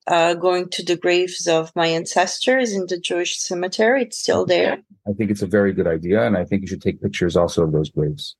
[0.08, 4.04] uh, going to the graves of my ancestors in the Jewish cemetery.
[4.04, 4.78] It's still there.
[5.08, 7.64] I think it's a very good idea, and I think you should take pictures also
[7.64, 8.36] of those graves.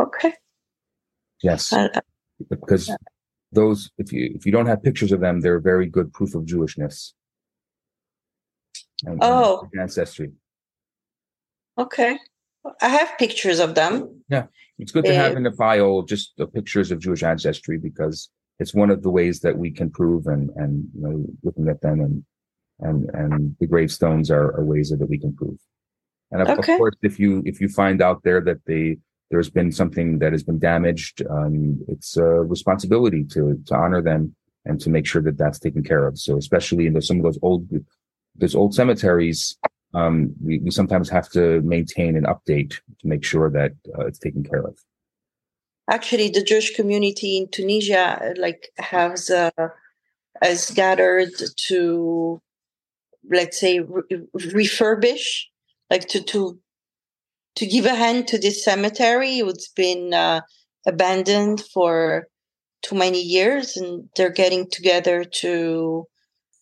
[0.00, 0.32] Okay.
[1.42, 1.88] Yes, Uh,
[2.48, 2.90] because
[3.50, 6.44] those if you if you don't have pictures of them, they're very good proof of
[6.44, 7.12] Jewishness.
[9.04, 9.68] And, and Oh.
[9.78, 10.32] ancestry.
[11.78, 12.18] okay.
[12.80, 14.22] I have pictures of them.
[14.28, 14.46] Yeah.
[14.78, 18.30] It's good to have Uh, in the file just the pictures of Jewish ancestry because
[18.60, 21.80] it's one of the ways that we can prove and and you know looking at
[21.80, 22.24] them and
[22.78, 25.58] and and the gravestones are, are ways that we can prove.
[26.30, 28.98] And of, of course, if you if you find out there that they
[29.32, 32.22] there's been something that has been damaged, um, it's a
[32.54, 36.18] responsibility to to honor them and to make sure that that's taken care of.
[36.18, 37.66] So especially in some of those old
[38.36, 39.56] those old cemeteries,
[39.94, 44.18] um, we, we sometimes have to maintain and update to make sure that uh, it's
[44.18, 44.78] taken care of.
[45.90, 49.50] Actually, the Jewish community in Tunisia, uh, like, has uh,
[50.42, 51.32] has gathered
[51.68, 52.40] to,
[53.30, 55.44] let's say, re- refurbish,
[55.90, 56.58] like to to
[57.56, 59.38] to give a hand to this cemetery.
[59.38, 60.40] It's been uh,
[60.86, 62.28] abandoned for
[62.82, 66.06] too many years, and they're getting together to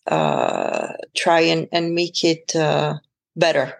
[0.06, 2.94] uh, try and, and make it uh,
[3.36, 3.74] better.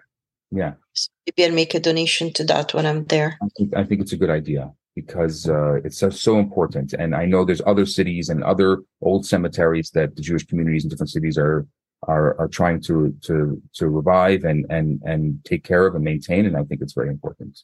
[0.51, 0.73] Yeah.
[0.93, 3.37] So maybe I'll make a donation to that when I'm there.
[3.41, 6.93] I think I think it's a good idea because uh, it's so, so important.
[6.93, 10.89] And I know there's other cities and other old cemeteries that the Jewish communities in
[10.89, 11.65] different cities are
[12.03, 16.45] are are trying to to to revive and and and take care of and maintain.
[16.45, 17.59] And I think it's very important.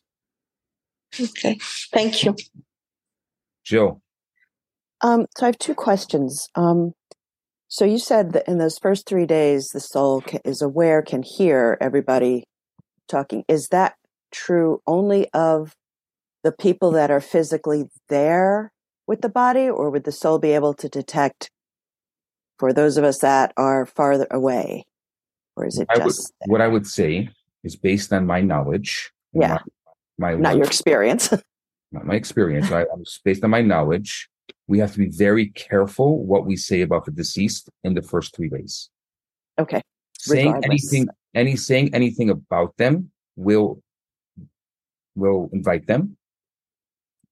[1.20, 1.58] Okay,
[1.92, 2.36] thank you.
[3.64, 4.02] Jill,
[5.02, 6.48] Um, so I have two questions.
[6.56, 6.94] Um,
[7.68, 11.24] so you said that in those first three days, the soul ca is aware, can
[11.24, 12.46] hear everybody
[13.10, 13.44] talking.
[13.48, 13.96] Is that
[14.32, 15.74] true only of
[16.44, 18.72] the people that are physically there
[19.06, 21.50] with the body, or would the soul be able to detect
[22.58, 24.86] for those of us that are farther away,
[25.56, 27.30] or is it I would, just what I would say
[27.64, 29.12] is based on my knowledge.
[29.34, 29.60] Yeah.
[30.18, 31.32] My, my not your experience?
[31.92, 32.72] not my experience.
[32.72, 34.30] I, I'm based on my knowledge.
[34.68, 38.36] We have to be very careful what we say about the deceased in the first
[38.36, 38.90] three days.
[39.60, 39.82] okay,
[40.18, 40.70] saying Regardless.
[40.70, 43.82] anything any saying anything about them will
[45.16, 46.18] will invite them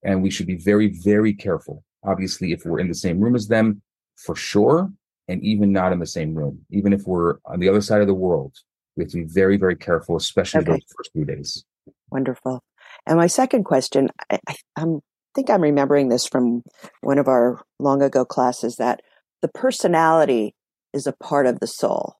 [0.02, 3.48] and we should be very very careful obviously if we're in the same room as
[3.48, 3.82] them
[4.16, 4.90] for sure
[5.28, 8.06] and even not in the same room even if we're on the other side of
[8.06, 8.56] the world
[8.96, 10.72] we have to be very very careful especially Okay.
[10.72, 11.64] those first few days
[12.10, 12.62] Wonderful.
[13.06, 15.00] And my second question, I, I I'm,
[15.34, 16.62] think I'm remembering this from
[17.00, 19.02] one of our long ago classes that
[19.42, 20.54] the personality
[20.92, 22.14] is a part of the soul.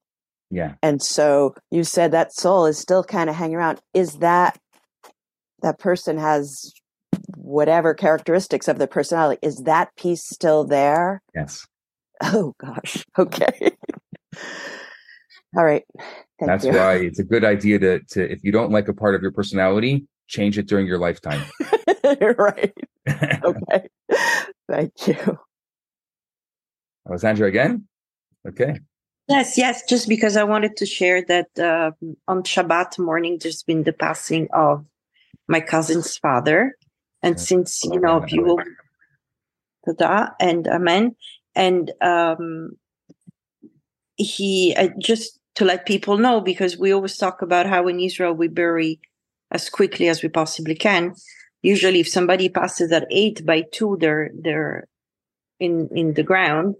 [0.50, 0.74] Yeah.
[0.82, 3.80] And so you said that soul is still kind of hanging around.
[3.94, 4.58] Is that
[5.62, 6.72] that person has
[7.36, 9.38] whatever characteristics of the personality?
[9.42, 11.22] Is that piece still there?
[11.34, 11.66] Yes.
[12.22, 13.04] Oh gosh.
[13.18, 13.76] Okay.
[15.56, 15.84] All right.
[16.38, 16.72] Thank That's you.
[16.72, 19.32] why it's a good idea to to if you don't like a part of your
[19.32, 21.42] personality, change it during your lifetime.
[22.38, 22.74] right.
[23.06, 23.88] Okay.
[24.68, 25.38] Thank you.
[27.08, 27.86] Alessandra again?
[28.48, 28.80] Okay.
[29.28, 31.90] Yes, yes, just because I wanted to share that uh,
[32.28, 34.86] on Shabbat morning, there's been the passing of
[35.48, 36.76] my cousin's father.
[37.22, 38.58] And since, you know, if you will,
[39.86, 41.16] Tada and Amen.
[41.56, 42.76] And um,
[44.16, 48.34] he, uh, just to let people know, because we always talk about how in Israel
[48.34, 49.00] we bury
[49.50, 51.14] as quickly as we possibly can.
[51.62, 54.86] Usually, if somebody passes at eight by two, they're they're
[55.58, 56.76] in in the ground.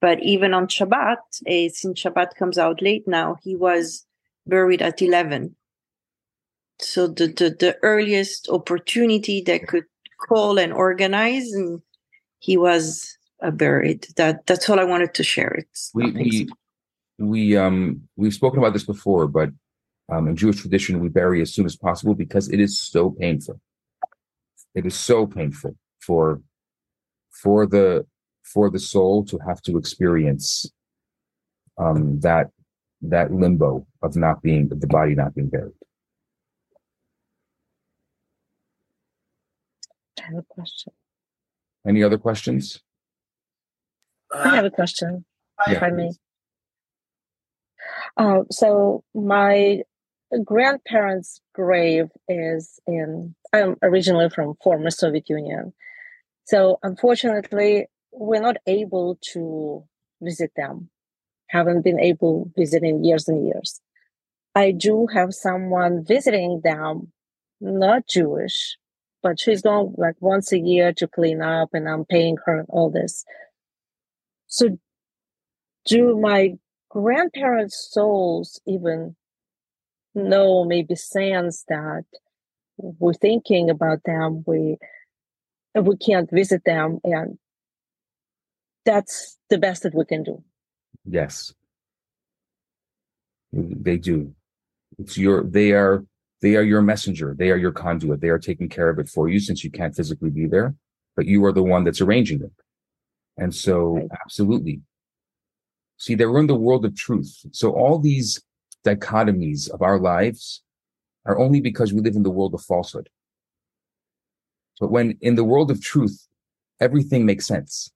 [0.00, 4.06] But even on Shabbat, eh, since Shabbat comes out late now, he was
[4.46, 5.54] buried at 11.
[6.78, 9.84] So the, the, the earliest opportunity they could
[10.26, 11.82] call and organize, and
[12.38, 14.06] he was uh, buried.
[14.16, 15.52] That That's all I wanted to share.
[15.58, 16.48] It's we we,
[17.18, 19.50] we um we've spoken about this before, but
[20.10, 23.60] um in Jewish tradition we bury as soon as possible because it is so painful.
[24.74, 26.40] It is so painful for
[27.30, 28.06] for the
[28.42, 30.70] for the soul to have to experience
[31.78, 32.50] um that
[33.02, 35.72] that limbo of not being the body not being buried.
[40.18, 40.92] I have a question.
[41.86, 42.82] Any other questions?
[44.32, 45.24] I have a question,
[45.66, 46.10] if Yeah, I may.
[48.16, 49.82] Uh, so my
[50.44, 53.34] grandparents' grave is in.
[53.52, 55.72] I'm originally from former Soviet Union,
[56.44, 59.84] so unfortunately, we're not able to
[60.20, 60.90] visit them.
[61.48, 63.80] Haven't been able to visit in years and years.
[64.54, 67.12] I do have someone visiting them,
[67.60, 68.76] not Jewish,
[69.22, 72.90] but she's going like once a year to clean up, and I'm paying her all
[72.90, 73.24] this.
[74.50, 74.78] So,
[75.86, 76.58] do my
[76.90, 79.16] grandparents' souls even
[80.14, 82.04] know, maybe sense that
[82.76, 84.76] we're thinking about them, we
[85.74, 87.38] we can't visit them, and
[88.84, 90.42] that's the best that we can do.
[91.04, 91.54] Yes.
[93.52, 94.34] They do.
[94.98, 96.04] It's your they are
[96.42, 97.36] they are your messenger.
[97.38, 98.20] They are your conduit.
[98.20, 100.74] They are taking care of it for you since you can't physically be there,
[101.14, 102.52] but you are the one that's arranging it.
[103.40, 104.08] And so Right.
[104.22, 104.82] absolutely.
[105.96, 107.44] See, they're in the world of truth.
[107.52, 108.40] So all these
[108.84, 110.62] dichotomies of our lives
[111.24, 113.08] are only because we live in the world of falsehood.
[114.78, 116.28] But when in the world of truth,
[116.80, 117.90] everything makes sense.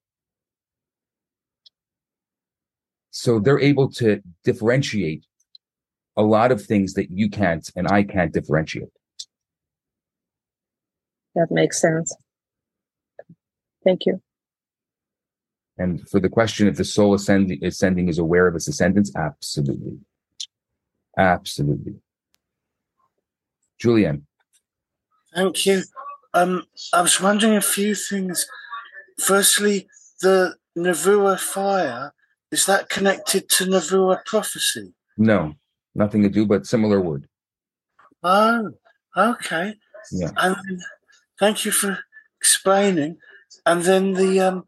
[3.11, 5.25] So they're able to differentiate
[6.17, 8.93] a lot of things that you can't and I can't differentiate.
[11.35, 12.17] That makes sense.
[13.85, 14.23] Thank you.
[15.79, 19.99] And for the question if the soul ascending, ascending is aware of its ascendance, absolutely.
[21.19, 21.95] Absolutely.
[23.79, 24.27] Julian,
[25.35, 25.83] Thank you.
[26.33, 28.47] Um, I was wondering a few things.
[29.19, 29.89] Firstly,
[30.21, 32.13] the Navua fire,
[32.53, 34.95] is that connected to Navua prophecy?
[35.17, 35.55] no,
[35.95, 37.29] nothing to do, but similar word.
[38.23, 38.71] Oh,
[39.17, 39.75] okay.
[40.13, 40.31] Yeah.
[40.37, 40.57] And
[41.39, 41.99] thank you for
[42.41, 43.19] explaining.
[43.67, 44.65] And then the um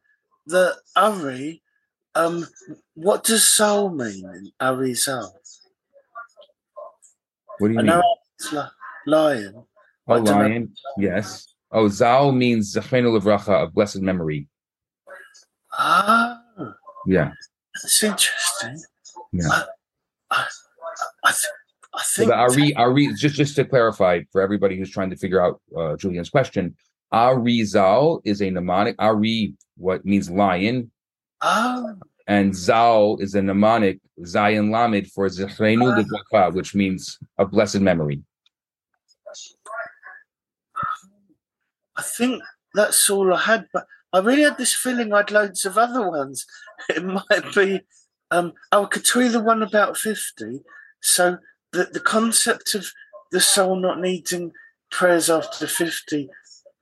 [0.47, 1.63] the Ari,
[2.15, 2.47] um,
[2.95, 5.35] what does soul mean in Ari Zal?
[7.59, 8.03] What do you I mean?
[8.53, 8.63] li-
[9.07, 9.65] lion.
[10.09, 10.73] Oh, I lion.
[10.99, 11.55] Yes.
[11.73, 14.49] Oh, Zal means Zechenu Levracha, of blessed memory.
[15.73, 16.41] Ah,
[17.07, 17.33] Yeah.
[17.75, 18.81] that's interesting.
[19.33, 19.49] Yeah.
[19.51, 19.65] I,
[20.31, 20.47] I,
[21.25, 21.53] I, th-
[21.95, 25.17] I So think the Ari, Ari, just just to clarify for everybody who's trying to
[25.17, 26.77] figure out uh, Julian's question,
[27.13, 28.97] Ari Zal is a mnemonic.
[28.99, 30.91] Ari, what means lion,
[31.43, 31.95] Oh,
[32.27, 38.23] and Zal is a mnemonic Zayin Lamed for Zechrenu Levracha, which means a blessed memory.
[41.97, 42.43] I think
[42.75, 43.67] that's all I had.
[43.73, 46.47] But I really had this feeling I'd loads of other ones.
[46.91, 47.81] It might be,
[48.31, 50.61] um, oh, tell the one about 50.
[51.01, 51.39] So
[51.73, 52.93] the, the concept of
[53.33, 54.53] the soul not needing
[54.91, 56.29] prayers after 50,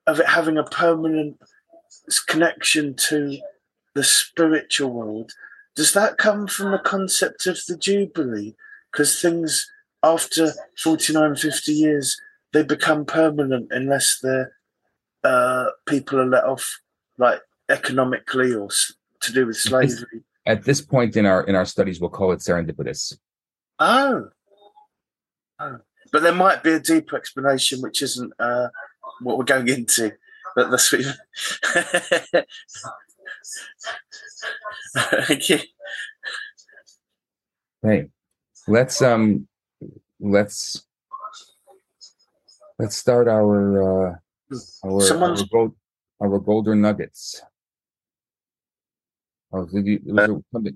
[0.07, 1.39] of it having a permanent
[2.27, 3.39] connection to
[3.95, 5.33] the spiritual world,
[5.77, 8.55] does that come from the concept of the Jubilee?
[8.93, 9.71] Because things
[10.03, 12.21] after 49, 50 years,
[12.53, 14.53] they become permanent unless they're
[15.25, 16.81] uh, people are let off,
[17.17, 17.41] like
[17.71, 20.23] economically or s- to do with slavery.
[20.47, 23.17] at this point in our in our studies, we'll call it serendipitous.
[23.79, 24.29] Oh.
[25.59, 25.79] oh.
[26.13, 28.69] But there might be a deeper explanation, which isn't uh,
[29.21, 30.13] what we're going into.
[30.55, 30.93] But that's
[32.33, 32.47] what
[34.97, 35.59] Thank you.
[37.83, 38.09] Hey,
[38.69, 39.49] let's um,
[40.21, 40.87] let's
[42.79, 44.15] let's start our uh,
[44.85, 45.77] our, our, gold,
[46.21, 47.43] our golden nuggets.
[49.53, 50.27] Oh, did, you, uh,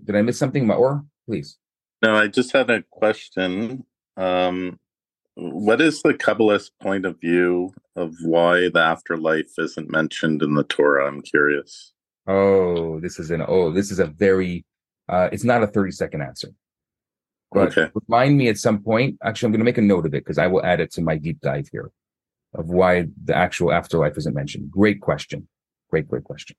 [0.05, 1.05] did I miss something, Maor?
[1.27, 1.59] Please.
[2.01, 3.85] No, I just had a question.
[4.17, 4.79] Um,
[5.39, 10.65] what is the Kabbalist point of view of why the afterlife isn't mentioned in the
[10.65, 11.07] Torah?
[11.07, 11.93] I'm curious.
[12.27, 14.65] Oh, this is an oh, this is a very
[15.09, 16.49] uh it's not a 30 second answer.
[17.53, 17.91] But okay.
[18.09, 19.19] remind me at some point.
[19.23, 21.17] Actually, I'm gonna make a note of it because I will add it to my
[21.17, 21.93] deep dive here
[22.55, 24.71] of why the actual afterlife isn't mentioned.
[24.71, 25.47] Great question.
[25.91, 26.57] Great, great question.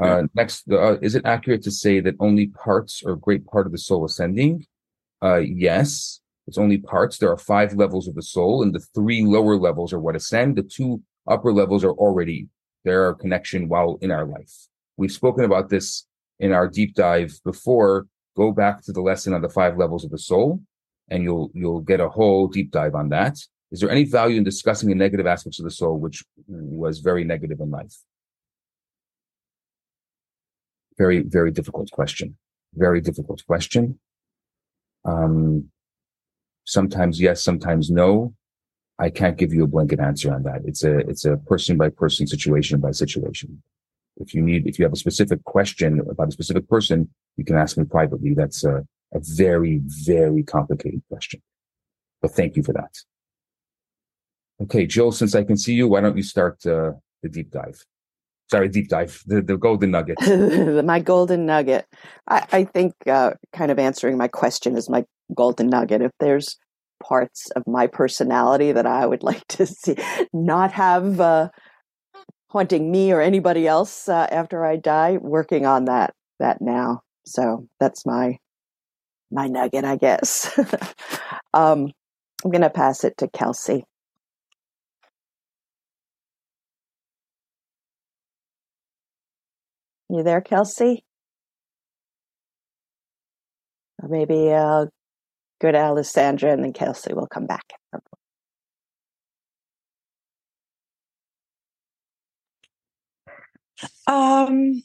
[0.00, 3.66] Uh, next, uh, is it accurate to say that only parts or a great part
[3.66, 4.64] of the soul ascending?
[5.20, 7.18] Uh, yes, it's only parts.
[7.18, 10.56] There are five levels of the soul, and the three lower levels are what ascend.
[10.56, 12.48] The two upper levels are already
[12.84, 13.02] there.
[13.02, 14.54] their connection while in our life.
[14.96, 16.06] We've spoken about this
[16.40, 18.06] in our deep dive before.
[18.36, 20.60] Go back to the lesson on the five levels of the soul,
[21.10, 23.36] and you'll you'll get a whole deep dive on that.
[23.70, 27.24] Is there any value in discussing the negative aspects of the soul, which was very
[27.24, 27.94] negative in life?
[30.96, 32.36] Very, very difficult question.
[32.74, 34.00] Very difficult question.
[35.04, 35.70] Um,
[36.68, 38.34] sometimes yes, sometimes no.
[39.00, 40.62] I can't give you a blanket answer on that.
[40.64, 43.62] It's a it's a person by person, situation by situation.
[44.16, 47.56] If you need, if you have a specific question about a specific person, you can
[47.56, 48.34] ask me privately.
[48.34, 51.40] That's a, a very, very complicated question.
[52.20, 52.94] But thank you for that.
[54.60, 57.80] Okay, Jill, since I can see you, why don't you start uh, the deep dive?
[58.50, 60.18] Sorry, deep dive, the, the golden nugget.
[60.84, 61.86] my golden nugget.
[62.26, 65.04] I, I think uh, kind of answering my question is my
[65.34, 66.02] golden nugget.
[66.02, 66.56] If there's
[67.02, 69.96] parts of my personality that I would like to see
[70.32, 71.48] not have uh,
[72.50, 77.02] haunting me or anybody else uh, after I die, working on that that now.
[77.26, 78.38] So that's my
[79.30, 80.58] my nugget, I guess.
[81.54, 81.92] um,
[82.44, 83.84] I'm going to pass it to Kelsey.
[90.10, 91.04] You there, Kelsey?
[94.02, 94.86] Or maybe uh,
[95.60, 97.64] go to Alessandra and then Kelsey will come back.
[104.06, 104.82] Um,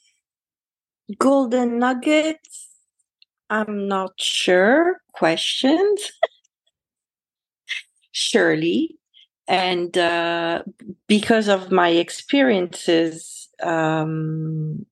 [1.17, 2.69] golden nuggets.
[3.49, 4.97] I'm not sure.
[5.13, 6.11] Questions.
[8.11, 8.97] Surely.
[9.47, 10.63] And uh,
[11.07, 14.85] because of my experiences um,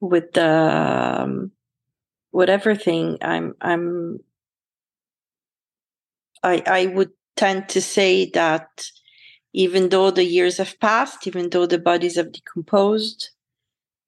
[0.00, 1.52] with the um,
[2.36, 4.18] whatever thing i'm i'm
[6.42, 8.68] i i would tend to say that
[9.52, 13.30] even though the years have passed even though the bodies have decomposed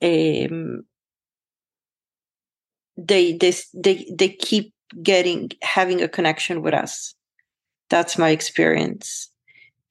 [0.03, 0.85] um,
[2.99, 7.15] they they they they keep getting having a connection with us.
[7.91, 9.31] That's my experience.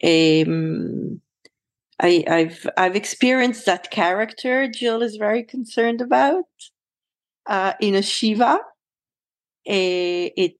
[0.03, 1.21] Um
[1.99, 6.45] I, I've I've experienced that character Jill is very concerned about
[7.47, 8.59] uh, in a shiva.
[9.65, 10.55] A, it,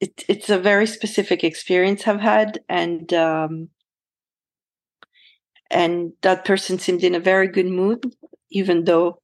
[0.00, 3.68] it it's a very specific experience I've had, and um,
[5.70, 8.04] and that person seemed in a very good mood,
[8.50, 9.20] even though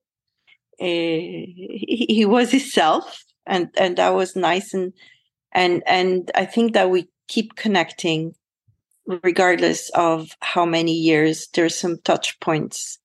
[0.81, 4.93] uh, he, he was himself, and and that was nice, and
[5.53, 8.35] and and I think that we keep connecting
[9.07, 12.99] regardless of how many years there's some touch points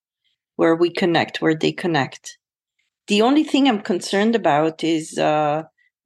[0.55, 2.37] where we connect where they connect
[3.11, 5.63] the only thing i'm concerned about is uh,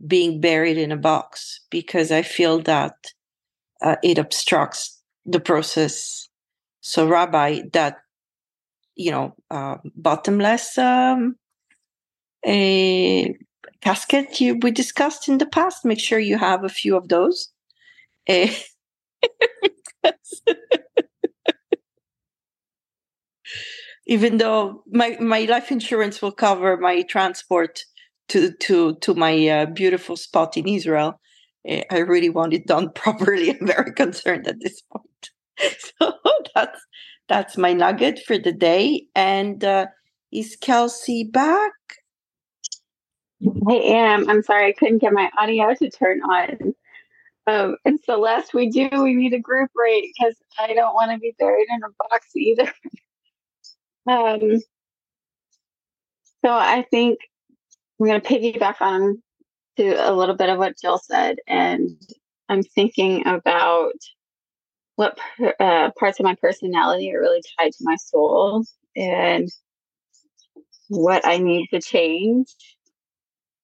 [0.07, 2.95] being buried in a box because i feel that
[3.81, 6.29] uh, it obstructs the process.
[6.81, 7.97] So rabbi that
[8.95, 11.35] you know uh, bottomless um,
[12.45, 13.35] a
[13.81, 17.49] casket you we discussed in the past make sure you have a few of those.
[18.27, 18.53] Eh,
[24.07, 27.81] Even though my, my life insurance will cover my transport
[28.29, 31.19] to to to my uh, beautiful spot in Israel,
[31.67, 33.51] eh, I really want it done properly.
[33.51, 35.05] I'm very concerned at this point.
[35.99, 36.11] So
[36.53, 36.81] that's
[37.29, 39.05] that's my nugget for the day.
[39.15, 39.87] And uh,
[40.31, 41.71] is Kelsey back?
[43.67, 44.29] I am.
[44.29, 46.73] I'm sorry I couldn't get my audio to turn on.
[47.47, 51.11] Um, and so, lest we do, we need a group rate because I don't want
[51.11, 52.71] to be buried in a box either.
[54.07, 54.59] um,
[56.45, 57.19] So I think
[57.99, 59.21] I'm going to piggyback on
[59.77, 61.89] to a little bit of what Jill said, and
[62.47, 63.93] I'm thinking about
[64.95, 65.17] what
[65.59, 68.63] uh, parts of my personality are really tied to my soul
[68.95, 69.49] and
[70.87, 72.53] what I need to change.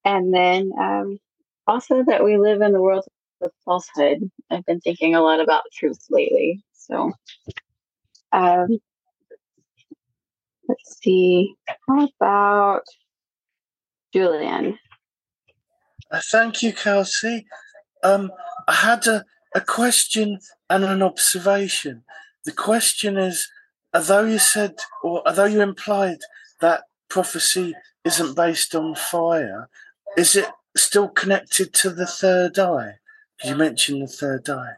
[0.04, 1.20] And then um,
[1.68, 3.06] also that we live in the world
[3.42, 4.30] of falsehood.
[4.50, 6.64] I've been thinking a lot about truth lately.
[6.74, 7.12] So
[8.32, 8.80] um,
[10.72, 11.54] let's see.
[11.88, 12.84] How about
[14.14, 14.80] Julian?
[16.10, 17.46] Uh, thank you, Kelsey.
[18.04, 18.32] Um,
[18.68, 22.04] I had a, a question and an observation.
[22.46, 23.48] The question is,
[23.94, 26.20] although you said, or although you implied
[26.62, 29.70] that prophecy isn't based on fire,
[30.18, 32.96] is it still connected to the third eye?
[33.44, 34.76] You mentioned the third eye.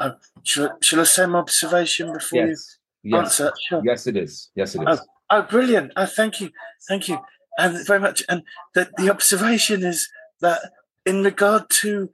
[0.00, 2.78] Uh, shall, shall I say my observation before Yes.
[3.02, 3.40] you Yes.
[3.40, 3.52] answer?
[3.68, 3.82] Sure.
[3.84, 4.50] Yes, it is.
[4.54, 4.86] Yes, it is.
[4.88, 5.92] Oh, oh, brilliant!
[5.96, 6.50] Oh, thank you,
[6.88, 7.18] thank you,
[7.58, 8.22] and very much.
[8.28, 8.42] And
[8.74, 10.08] the, the observation is
[10.40, 10.60] that
[11.04, 12.10] in regard to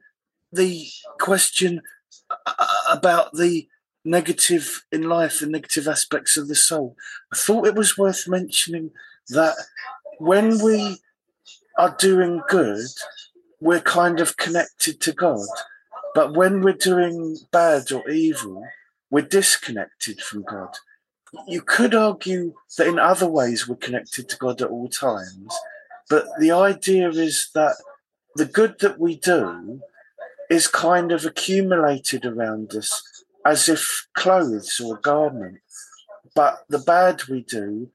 [0.51, 0.85] the
[1.19, 1.81] question
[2.29, 3.67] uh, about the
[4.03, 6.95] negative in life, the negative aspects of the soul,
[7.33, 8.91] I thought it was worth mentioning
[9.29, 9.55] that
[10.19, 10.97] when we
[11.77, 12.87] are doing good,
[13.61, 15.45] we're kind of connected to God.
[16.17, 18.63] But when we're doing bad or evil,
[19.11, 20.73] we're disconnected from God
[21.47, 25.57] you could argue that in other ways we're connected to God at all times,
[26.09, 27.75] but the idea is that
[28.35, 29.81] the good that we do
[30.49, 35.59] is kind of accumulated around us as if clothes or garment.
[36.35, 37.89] But the bad we do,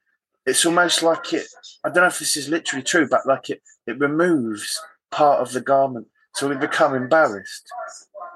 [0.45, 1.47] it's almost like it,
[1.85, 5.53] I don't know if this is literally true, but like it, it removes part of
[5.53, 6.09] the garment.
[6.35, 7.69] So we become embarrassed.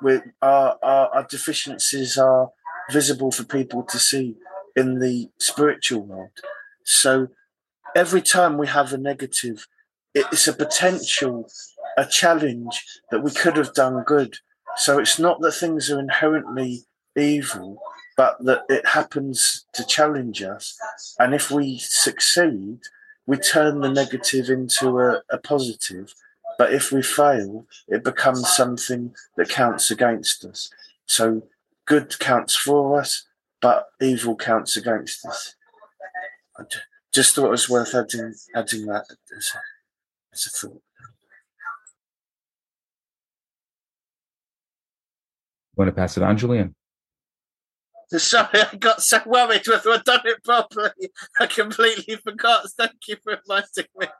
[0.02, 2.50] We, our, our, our deficiencies are
[2.90, 4.36] visible for people to see
[4.74, 6.30] in the spiritual world.
[6.84, 7.28] So
[7.94, 9.66] every time we have a negative,
[10.14, 11.48] it's a potential,
[11.96, 14.36] a challenge that we could have done good.
[14.76, 16.84] So it's not that things are inherently
[17.16, 17.78] evil,
[18.16, 20.78] but that it happens to challenge us.
[21.18, 22.80] And if we succeed,
[23.26, 26.14] we turn the negative into a, a positive.
[26.58, 30.70] But if we fail, it becomes something that counts against us.
[31.06, 31.42] So
[31.84, 33.26] good counts for us,
[33.60, 35.54] but evil counts against us.
[36.58, 36.64] I
[37.12, 39.58] just thought it was worth adding adding that as a,
[40.32, 40.82] as a thought.
[45.76, 46.75] Want to pass it on, Julian?
[48.08, 50.90] Sorry, I got so worried whether I'd done it properly.
[51.40, 52.66] I completely forgot.
[52.76, 54.06] Thank you for reminding me.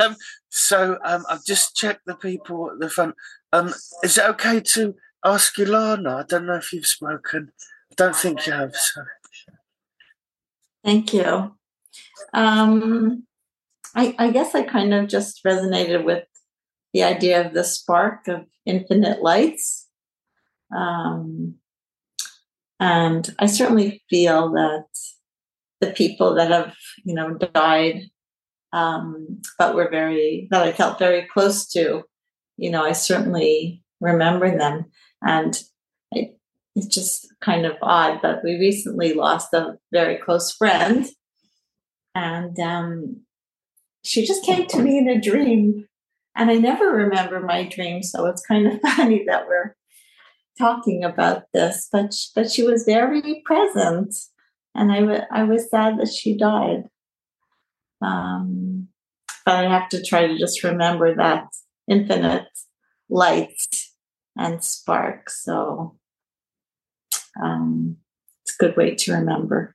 [0.00, 0.16] Um,
[0.48, 3.14] so um, I've just checked the people at the front.
[3.52, 4.94] Um, is it okay to
[5.24, 6.20] ask Ilana?
[6.20, 7.52] I don't know if you've spoken.
[7.90, 8.74] I don't think you have.
[8.74, 9.06] Sorry.
[10.82, 11.54] Thank you.
[12.32, 13.26] Um,
[13.94, 16.24] I, I guess I kind of just resonated with
[16.94, 19.88] the idea of the spark of infinite lights.
[20.74, 21.56] Um,
[22.80, 24.86] and I certainly feel that
[25.82, 26.74] the people that have,
[27.04, 28.04] you know, died,
[28.72, 32.04] um, but were very, that I felt very close to,
[32.56, 34.86] you know, I certainly remember them.
[35.20, 35.62] And
[36.14, 36.30] I,
[36.74, 41.06] it's just kind of odd, but we recently lost a very close friend.
[42.14, 43.22] And um,
[44.02, 45.86] she just came to me in a dream.
[46.34, 48.02] And I never remember my dream.
[48.02, 49.74] So it's kind of funny that we're
[50.60, 51.88] talking about this.
[51.90, 54.14] But, but she was very present.
[54.74, 56.84] And I, w- I was sad that she died.
[58.02, 58.88] Um,
[59.44, 61.48] but I have to try to just remember that
[61.88, 62.46] infinite
[63.08, 63.60] light
[64.36, 65.30] and spark.
[65.30, 65.98] So
[67.42, 67.96] um,
[68.44, 69.74] it's a good way to remember.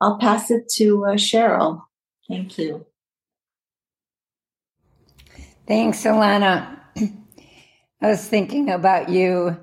[0.00, 1.82] I'll pass it to uh, Cheryl.
[2.28, 2.86] Thank you.
[5.66, 6.80] Thanks, Alana.
[8.06, 9.56] I was thinking about you.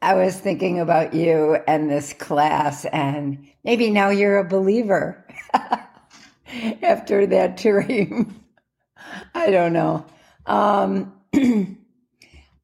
[0.00, 5.26] I was thinking about you and this class, and maybe now you're a believer
[6.80, 8.40] after that dream.
[9.34, 10.06] I don't know.
[10.46, 11.12] Um,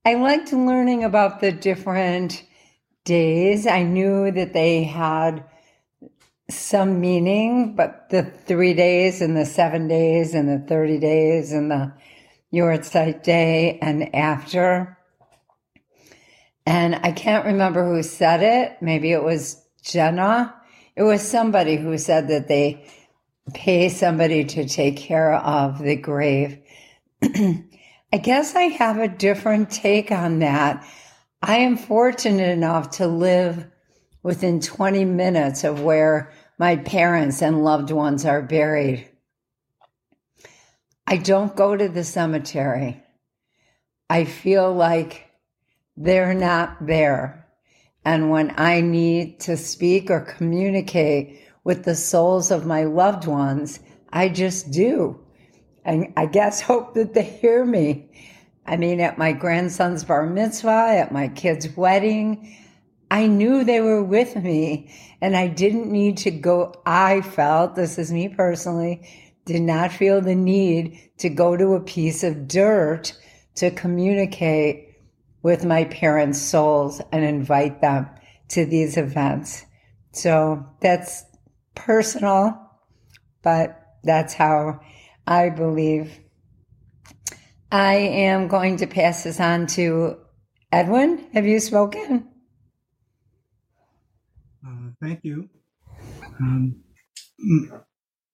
[0.05, 2.45] I liked learning about the different
[3.05, 3.67] days.
[3.67, 5.43] I knew that they had
[6.49, 11.73] some meaning, but the three days and the seven days and the 30 days and
[11.73, 11.93] the
[12.53, 14.99] Yahrzeit day and after.
[16.67, 18.77] And I can't remember who said it.
[18.81, 20.55] Maybe it was Jenna.
[20.97, 22.87] It was somebody who said that they
[23.55, 26.59] pay somebody to take care of the grave.
[27.23, 30.85] I guess I have a different take on that.
[31.43, 33.67] I am fortunate enough to live
[34.23, 39.10] within 20 minutes of where my parents and loved ones are buried.
[41.11, 43.03] I don't go to the cemetery.
[44.09, 45.29] I feel like
[45.97, 47.49] they're not there.
[48.05, 53.81] And when I need to speak or communicate with the souls of my loved ones,
[54.13, 55.19] I just do.
[55.85, 58.13] And I guess hope that they hear me.
[58.65, 62.57] I mean, at my grandson's bar mitzvah, at my kid's wedding,
[63.11, 66.73] I knew they were with me and I didn't need to go.
[66.87, 69.03] I felt, this is me personally,
[69.51, 73.13] did not feel the need to go to a piece of dirt
[73.57, 74.97] to communicate
[75.43, 78.09] with my parents' souls and invite them
[78.51, 79.67] to these events.
[80.13, 81.25] So that's
[81.75, 82.61] personal,
[83.43, 84.79] but that's how
[85.27, 86.21] I believe.
[87.73, 90.17] I am going to pass this on to
[90.71, 91.27] Edwin.
[91.35, 92.29] Have you spoken?
[94.65, 95.49] Uh, thank you.
[96.39, 96.85] Um,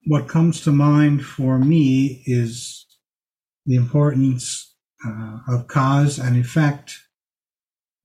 [0.07, 2.87] what comes to mind for me is
[3.67, 6.97] the importance uh, of cause and effect,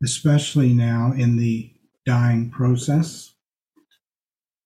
[0.04, 1.72] especially now in the
[2.06, 3.34] dying process.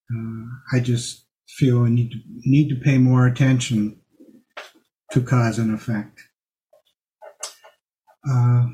[0.09, 3.99] Uh, I just feel I need to need to pay more attention
[5.11, 6.21] to cause and effect.
[8.27, 8.67] Uh,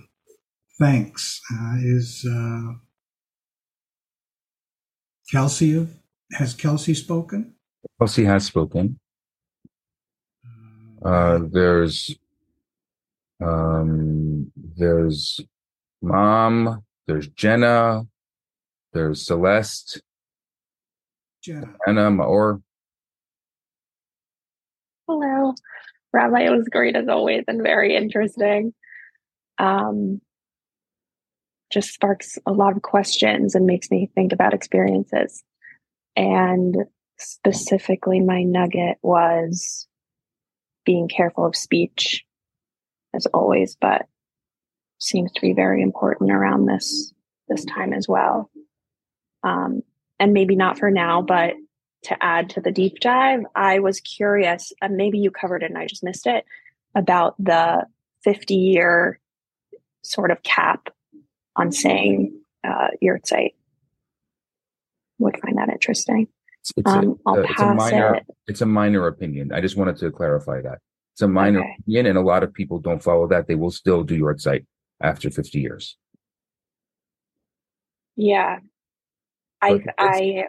[0.80, 1.41] thanks.
[1.51, 2.74] Uh, is uh,
[5.32, 5.88] Kelsey
[6.34, 7.55] has Kelsey spoken?
[8.02, 8.99] Kelsey has spoken.
[11.06, 12.18] Uh, there's
[13.39, 15.39] um, there's
[16.02, 16.84] mom.
[17.06, 18.08] There's Jenna.
[18.91, 20.02] There's Celeste.
[21.43, 21.76] Jenna.
[21.86, 22.64] Anna Maor.
[25.08, 25.54] Hello,
[26.12, 26.41] Rabbi.
[26.41, 28.74] It was great as always and very interesting.
[29.60, 30.22] Um,
[31.72, 35.43] just sparks a lot of questions and makes me think about experiences.
[36.16, 36.78] And
[37.22, 39.88] specifically, my nugget was
[40.86, 42.26] being careful of speech,
[43.13, 44.07] as always, but
[44.99, 47.13] seems to be very important around this
[47.47, 48.49] this time as well.
[49.43, 49.82] Um,
[50.19, 51.55] and maybe not for now, but
[52.03, 55.78] to add to the deep dive, I was curious, and maybe you covered it and
[55.78, 56.45] I just missed it,
[56.95, 57.86] about the
[58.24, 59.19] 50 year
[60.03, 60.89] sort of cap
[61.55, 62.88] on saying uh,
[63.26, 63.55] site.
[65.19, 66.28] Would find that interesting.
[66.62, 68.16] It's, it's um, a, uh, it's a minor.
[68.16, 68.24] it.
[68.47, 69.51] It's a minor opinion.
[69.51, 70.80] I just wanted to clarify that
[71.14, 71.76] it's a minor Okay.
[71.80, 73.47] opinion, and a lot of people don't follow that.
[73.47, 74.66] They will still do Yahrzeit
[75.01, 75.97] after fifty years.
[78.16, 78.59] Yeah,
[79.62, 80.45] I I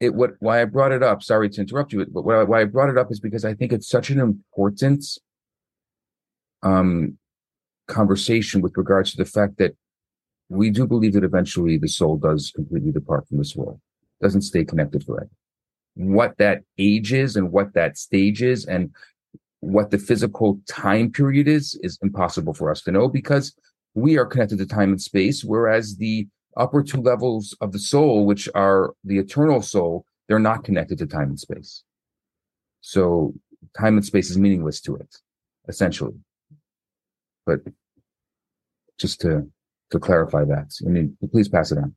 [0.00, 1.22] it what why I brought it up.
[1.22, 3.72] Sorry to interrupt you, but why, why I brought it up is because I think
[3.72, 5.04] it's such an important
[6.62, 7.18] um
[7.86, 9.76] conversation with regards to the fact that
[10.48, 13.80] we do believe that eventually the soul does completely depart from this world,
[14.20, 15.30] doesn't stay connected forever.
[15.94, 18.90] What that age is and what that stage is and
[19.60, 23.54] what the physical time period is is impossible for us to know because
[23.94, 28.24] we are connected to time and space, whereas the upper two levels of the soul,
[28.24, 31.82] which are the eternal soul, they're not connected to time and space.
[32.80, 33.34] So
[33.78, 35.16] time and space is meaningless to it,
[35.68, 36.14] essentially.
[37.46, 37.60] But
[38.98, 39.50] just to
[39.90, 41.94] to clarify that, I mean, please pass it on.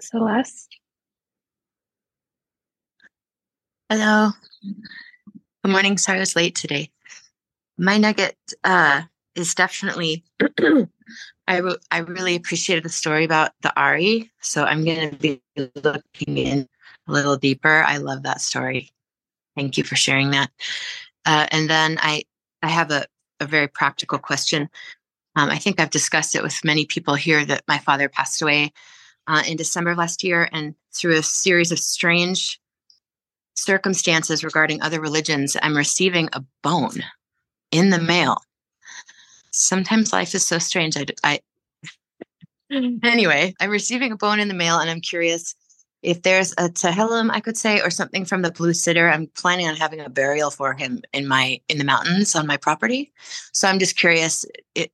[0.00, 0.78] Celeste.
[3.88, 4.30] Hello.
[5.64, 5.96] Good morning.
[5.98, 6.90] Sorry I was late today.
[7.78, 9.02] My nugget uh,
[9.34, 10.24] is definitely.
[11.48, 15.40] I re- I really appreciated the story about the Ari, so I'm going to be
[15.76, 16.68] looking in
[17.08, 17.84] a little deeper.
[17.86, 18.90] I love that story.
[19.56, 20.50] Thank you for sharing that.
[21.24, 22.24] Uh, and then I
[22.62, 23.06] I have a
[23.40, 24.68] a very practical question.
[25.36, 28.72] Um, I think I've discussed it with many people here that my father passed away
[29.26, 32.60] uh, in December of last year, and through a series of strange
[33.54, 37.02] circumstances regarding other religions, I'm receiving a bone
[37.70, 38.38] in the mail.
[39.52, 40.96] Sometimes life is so strange.
[40.96, 41.40] I, I
[43.02, 45.54] anyway, I'm receiving a bone in the mail, and I'm curious
[46.02, 49.08] if there's a Tehillim I could say, or something from the Blue Sitter.
[49.08, 52.56] I'm planning on having a burial for him in my in the mountains on my
[52.56, 53.12] property.
[53.52, 54.44] So I'm just curious.
[54.74, 54.92] It,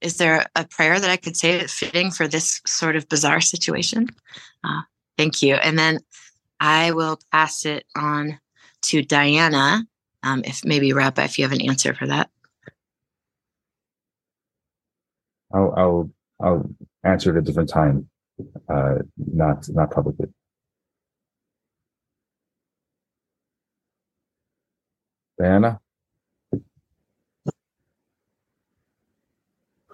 [0.00, 3.40] is there a prayer that I could say that's fitting for this sort of bizarre
[3.40, 4.08] situation?
[4.62, 4.82] Uh,
[5.16, 5.54] thank you.
[5.54, 6.00] And then
[6.60, 8.38] I will pass it on
[8.82, 9.86] to Diana.
[10.22, 12.30] Um, if maybe Rabbi, if you have an answer for that.
[15.52, 16.70] I'll I'll I'll
[17.04, 18.08] answer at a different time,
[18.68, 20.26] uh, not not publicly.
[25.38, 25.80] Diana,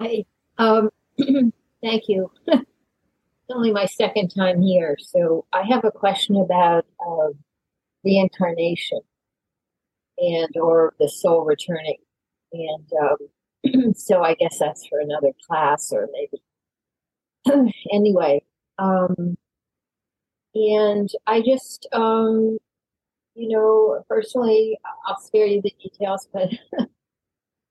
[0.03, 0.25] Hi.
[0.59, 0.91] Um,
[1.81, 2.33] thank you.
[3.51, 7.29] only my second time here, so I have a question about uh,
[8.05, 8.99] reincarnation
[10.19, 11.99] and or the soul returning.
[12.53, 16.09] And um, so I guess that's for another class or
[17.47, 17.73] maybe.
[17.93, 18.43] anyway,
[18.79, 19.37] um,
[20.57, 22.59] and I just, um,
[23.37, 26.49] you know, personally, I'll spare you the details, but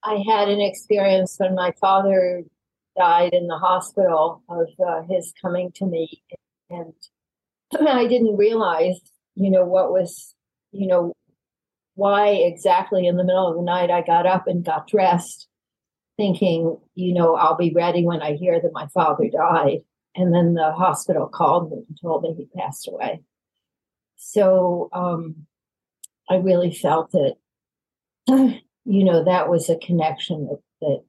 [0.03, 2.43] I had an experience when my father
[2.97, 6.23] died in the hospital of uh, his coming to me,
[6.69, 6.93] and
[7.87, 8.99] I didn't realize,
[9.35, 10.35] you know, what was,
[10.71, 11.13] you know,
[11.95, 15.47] why exactly in the middle of the night I got up and got dressed,
[16.17, 19.79] thinking, you know, I'll be ready when I hear that my father died.
[20.15, 23.21] And then the hospital called me and told me he passed away.
[24.17, 25.47] So um,
[26.29, 27.35] I really felt that,
[28.85, 31.03] you know, that was a connection that,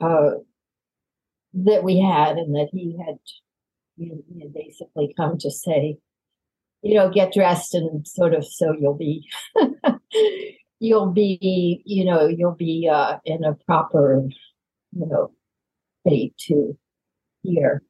[0.00, 0.30] that, uh,
[1.54, 3.18] that we had and that he had,
[3.96, 5.98] you know, basically come to say,
[6.82, 9.28] you know, get dressed and sort of so you'll be
[10.80, 14.22] you'll be, you know, you'll be uh, in a proper,
[14.92, 15.32] you know,
[16.06, 16.76] state to
[17.42, 17.82] hear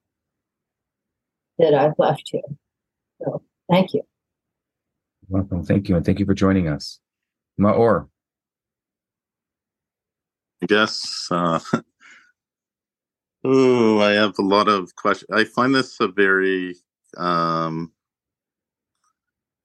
[1.58, 2.42] that I've left you.
[3.20, 4.02] So thank you.
[5.28, 5.64] Welcome.
[5.64, 5.96] Thank you.
[5.96, 7.00] And thank you for joining us.
[7.58, 8.08] Maor.
[10.66, 11.60] Guess uh
[13.44, 15.30] oh, I have a lot of questions.
[15.32, 16.76] I find this a very
[17.16, 17.92] um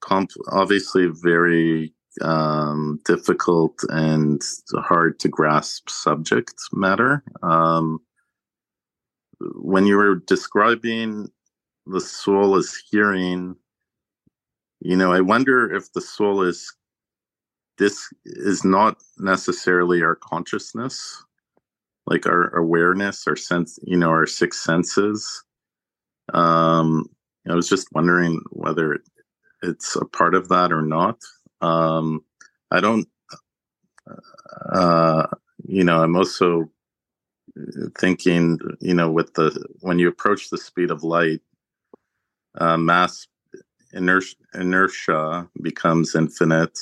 [0.01, 4.41] comp- obviously very um, difficult and
[4.75, 7.23] hard to grasp subject matter.
[7.43, 7.99] Um,
[9.55, 11.29] when you were describing
[11.85, 13.55] the soul as hearing,
[14.81, 16.73] you know, I wonder if the soul is
[17.79, 21.23] this is not necessarily our consciousness,
[22.05, 25.43] like our awareness, our sense, you know, our six senses.
[26.33, 27.09] Um,
[27.49, 28.99] I was just wondering whether
[29.63, 31.17] it's a part of that or not.
[31.61, 32.23] Um,
[32.69, 33.07] I don't,
[34.71, 35.25] uh,
[35.65, 36.69] you know, I'm also
[37.97, 41.41] thinking, you know, with the, when you approach the speed of light,
[42.59, 43.27] uh, mass
[43.93, 46.77] inertia, inertia becomes infinite.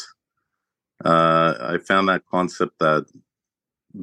[1.03, 3.05] Uh, I found that concept that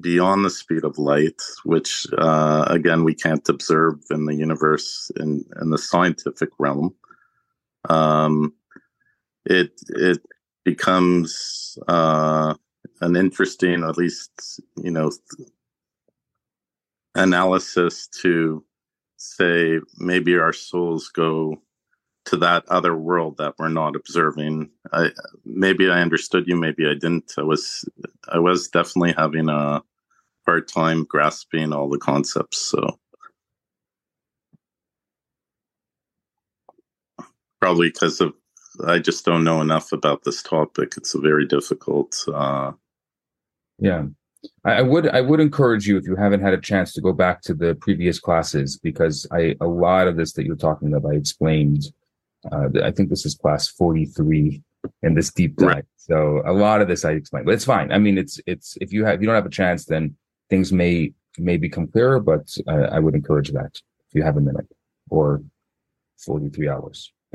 [0.01, 5.45] beyond the speed of light, which uh, again we can't observe in the universe in,
[5.61, 6.95] in the scientific realm,
[7.88, 8.55] um,
[9.45, 10.20] it it
[10.64, 12.55] becomes uh,
[13.01, 15.11] an interesting, at least you know,
[17.14, 18.64] analysis to
[19.16, 21.61] say maybe our souls go
[22.27, 24.70] to that other world that we're not observing.
[24.93, 25.11] I
[25.45, 27.33] maybe I understood you, maybe I didn't.
[27.37, 27.89] I was
[28.33, 29.83] I was definitely having a
[30.47, 32.59] hard time grasping all the concepts.
[32.59, 32.99] So
[37.61, 38.35] probably because of
[38.87, 40.95] I just don't know enough about this topic.
[40.97, 42.25] It's a very difficult.
[42.33, 42.72] Uh...
[43.79, 44.07] Yeah,
[44.64, 47.12] I, I, would I would encourage you if you haven't had a chance to go
[47.12, 51.12] back to the previous classes because I a lot of this that you're talking about
[51.12, 51.93] I explained.
[52.51, 54.62] Uh, I think this is class 43
[55.03, 55.68] in this deep dive.
[55.68, 55.84] Right.
[55.97, 57.90] So a lot of this I explained, but it's fine.
[57.90, 60.16] I mean, it's it's if you have if you don't have a chance, then
[60.51, 62.20] things may may become clearer.
[62.20, 63.70] But I, I would encourage that
[64.09, 64.68] if you have a minute
[65.09, 65.42] or
[66.18, 67.12] 43 hours.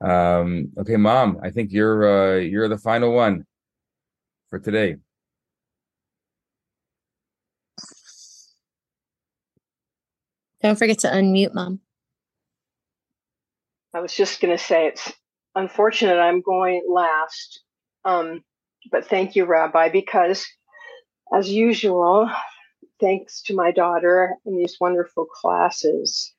[0.00, 3.44] um, okay, mom, I think you're uh, you're the final one
[4.48, 4.96] for today.
[10.62, 11.80] Don't forget to unmute, mom.
[13.94, 15.12] I was just going to say it's
[15.54, 17.62] unfortunate I'm going last,
[18.04, 18.44] um,
[18.92, 20.46] but thank you, Rabbi, because
[21.34, 22.30] as usual,
[23.00, 26.32] thanks to my daughter and these wonderful classes,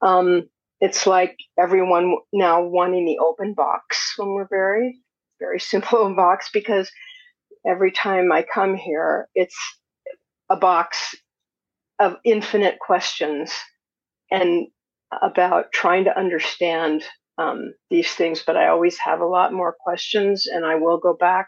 [0.00, 0.48] um,
[0.80, 5.00] it's like everyone now wanting the open box when we're very,
[5.40, 6.90] very simple box because
[7.66, 9.56] every time I come here, it's
[10.50, 11.14] a box
[12.02, 13.52] of infinite questions
[14.30, 14.66] and
[15.22, 17.04] about trying to understand
[17.38, 18.42] um, these things.
[18.44, 21.46] But I always have a lot more questions, and I will go back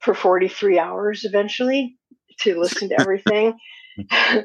[0.00, 1.96] for 43 hours eventually
[2.40, 3.54] to listen to everything.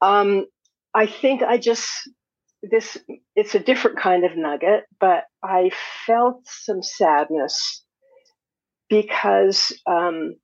[0.00, 0.46] um,
[0.94, 1.90] I think I just
[2.62, 2.96] this
[3.34, 5.70] it's a different kind of nugget, but I
[6.06, 7.84] felt some sadness
[8.88, 10.36] because, um,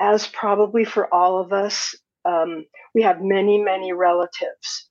[0.00, 1.96] as probably for all of us,
[2.28, 2.64] um,
[2.94, 4.88] we have many, many relatives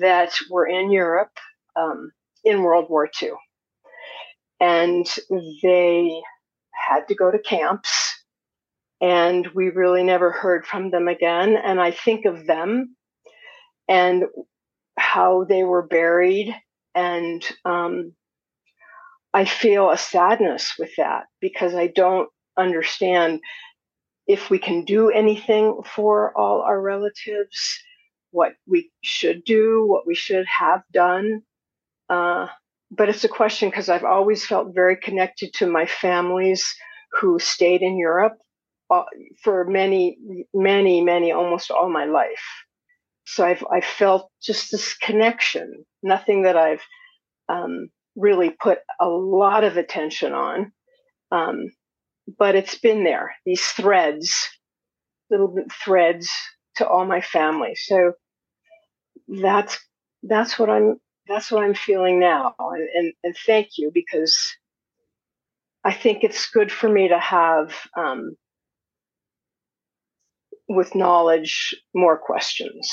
[0.00, 1.36] that were in Europe
[1.76, 2.10] um,
[2.44, 3.32] in World War II.
[4.60, 5.06] And
[5.62, 6.20] they
[6.72, 8.14] had to go to camps
[9.00, 11.56] and we really never heard from them again.
[11.56, 12.96] And I think of them
[13.88, 14.24] and
[14.98, 16.54] how they were buried,
[16.94, 18.12] and um,
[19.32, 22.28] I feel a sadness with that because I don't
[22.58, 23.40] understand
[24.28, 27.80] if we can do anything for all our relatives,
[28.30, 31.42] what we should do, what we should have done.
[32.10, 32.46] Uh,
[32.90, 36.66] but it's a question because I've always felt very connected to my families
[37.18, 38.36] who stayed in Europe
[38.90, 39.04] uh,
[39.42, 40.18] for many,
[40.54, 42.44] many, many, almost all my life.
[43.24, 46.82] So I've I felt just this connection, nothing that I've
[47.48, 50.72] um, really put a lot of attention on,
[51.30, 51.70] um,
[52.36, 53.34] but it's been there.
[53.46, 54.34] These threads,
[55.30, 56.30] little threads
[56.76, 57.74] to all my family.
[57.74, 58.12] So
[59.28, 59.78] that's
[60.22, 64.38] that's what I'm that's what I'm feeling now, and, and, and thank you because
[65.84, 68.34] I think it's good for me to have um,
[70.68, 72.90] with knowledge more questions.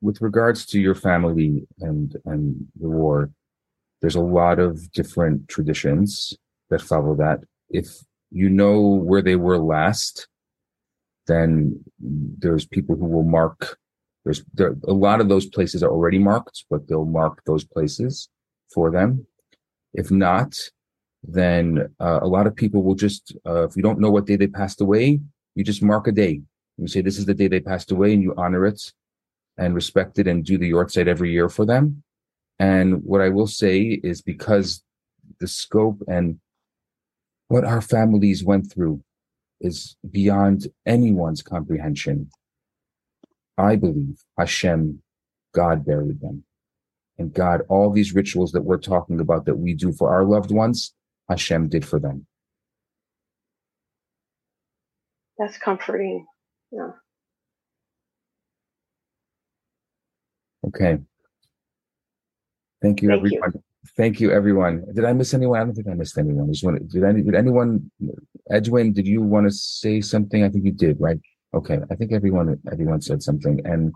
[0.00, 3.30] With regards to your family and and the war,
[4.04, 6.36] there's a lot of different traditions
[6.68, 7.40] that follow that.
[7.70, 7.88] If
[8.30, 10.28] you know where they were last,
[11.26, 13.78] then there's people who will mark.
[14.26, 18.28] There's there, a lot of those places are already marked, but they'll mark those places
[18.74, 19.26] for them.
[19.94, 20.52] If not,
[21.22, 24.36] then uh, a lot of people will just, uh, if you don't know what day
[24.36, 25.18] they passed away,
[25.54, 26.42] you just mark a day.
[26.76, 28.92] You say this is the day they passed away, and you honor it
[29.56, 32.02] and respect it, and do the yahrzeit every year for them.
[32.58, 34.82] And what I will say is because
[35.40, 36.38] the scope and
[37.48, 39.02] what our families went through
[39.60, 42.30] is beyond anyone's comprehension.
[43.56, 45.02] I believe Hashem,
[45.54, 46.44] God buried them.
[47.18, 50.50] And God, all these rituals that we're talking about that we do for our loved
[50.50, 50.92] ones,
[51.28, 52.26] Hashem did for them.
[55.38, 56.26] That's comforting.
[56.72, 56.90] Yeah.
[60.66, 60.98] Okay.
[62.84, 63.52] Thank you, Thank everyone.
[63.96, 64.84] Thank you, everyone.
[64.94, 65.58] Did I miss anyone?
[65.58, 66.52] I don't think I missed anyone.
[66.52, 67.90] Did any, did anyone,
[68.50, 70.44] Edwin, did you want to say something?
[70.44, 71.18] I think you did, right?
[71.54, 71.78] Okay.
[71.90, 73.56] I think everyone, everyone said something.
[73.64, 73.94] And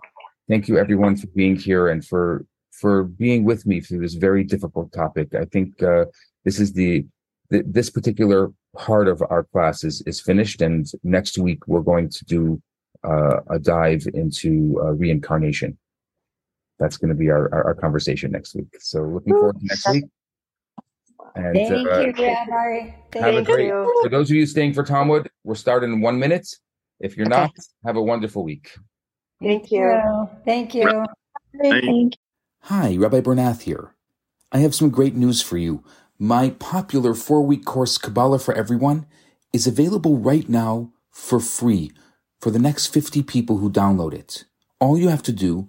[0.48, 2.46] thank you, everyone, for being here and for,
[2.80, 5.34] for being with me through this very difficult topic.
[5.34, 6.06] I think, uh,
[6.46, 7.04] this is the,
[7.50, 10.62] the this particular part of our class is, is finished.
[10.62, 12.62] And next week, we're going to do,
[13.04, 15.76] uh, a dive into, uh, reincarnation
[16.78, 18.68] that's going to be our, our, our, conversation next week.
[18.80, 20.04] So looking forward to next week.
[21.34, 22.94] And, Thank uh, you, Rabbi.
[23.12, 24.00] Thank have a great, you.
[24.02, 26.48] For those of you staying for Talmud, we're starting in one minute.
[27.00, 27.52] If you're not,
[27.84, 28.74] have a wonderful week.
[29.42, 30.28] Thank you.
[30.44, 31.04] Thank you.
[31.60, 32.10] Thank you.
[32.62, 33.94] Hi, Rabbi Bernath here.
[34.50, 35.84] I have some great news for you.
[36.18, 39.06] My popular four week course, Kabbalah for Everyone,
[39.52, 41.92] is available right now for free
[42.40, 44.44] for the next 50 people who download it.
[44.80, 45.68] All you have to do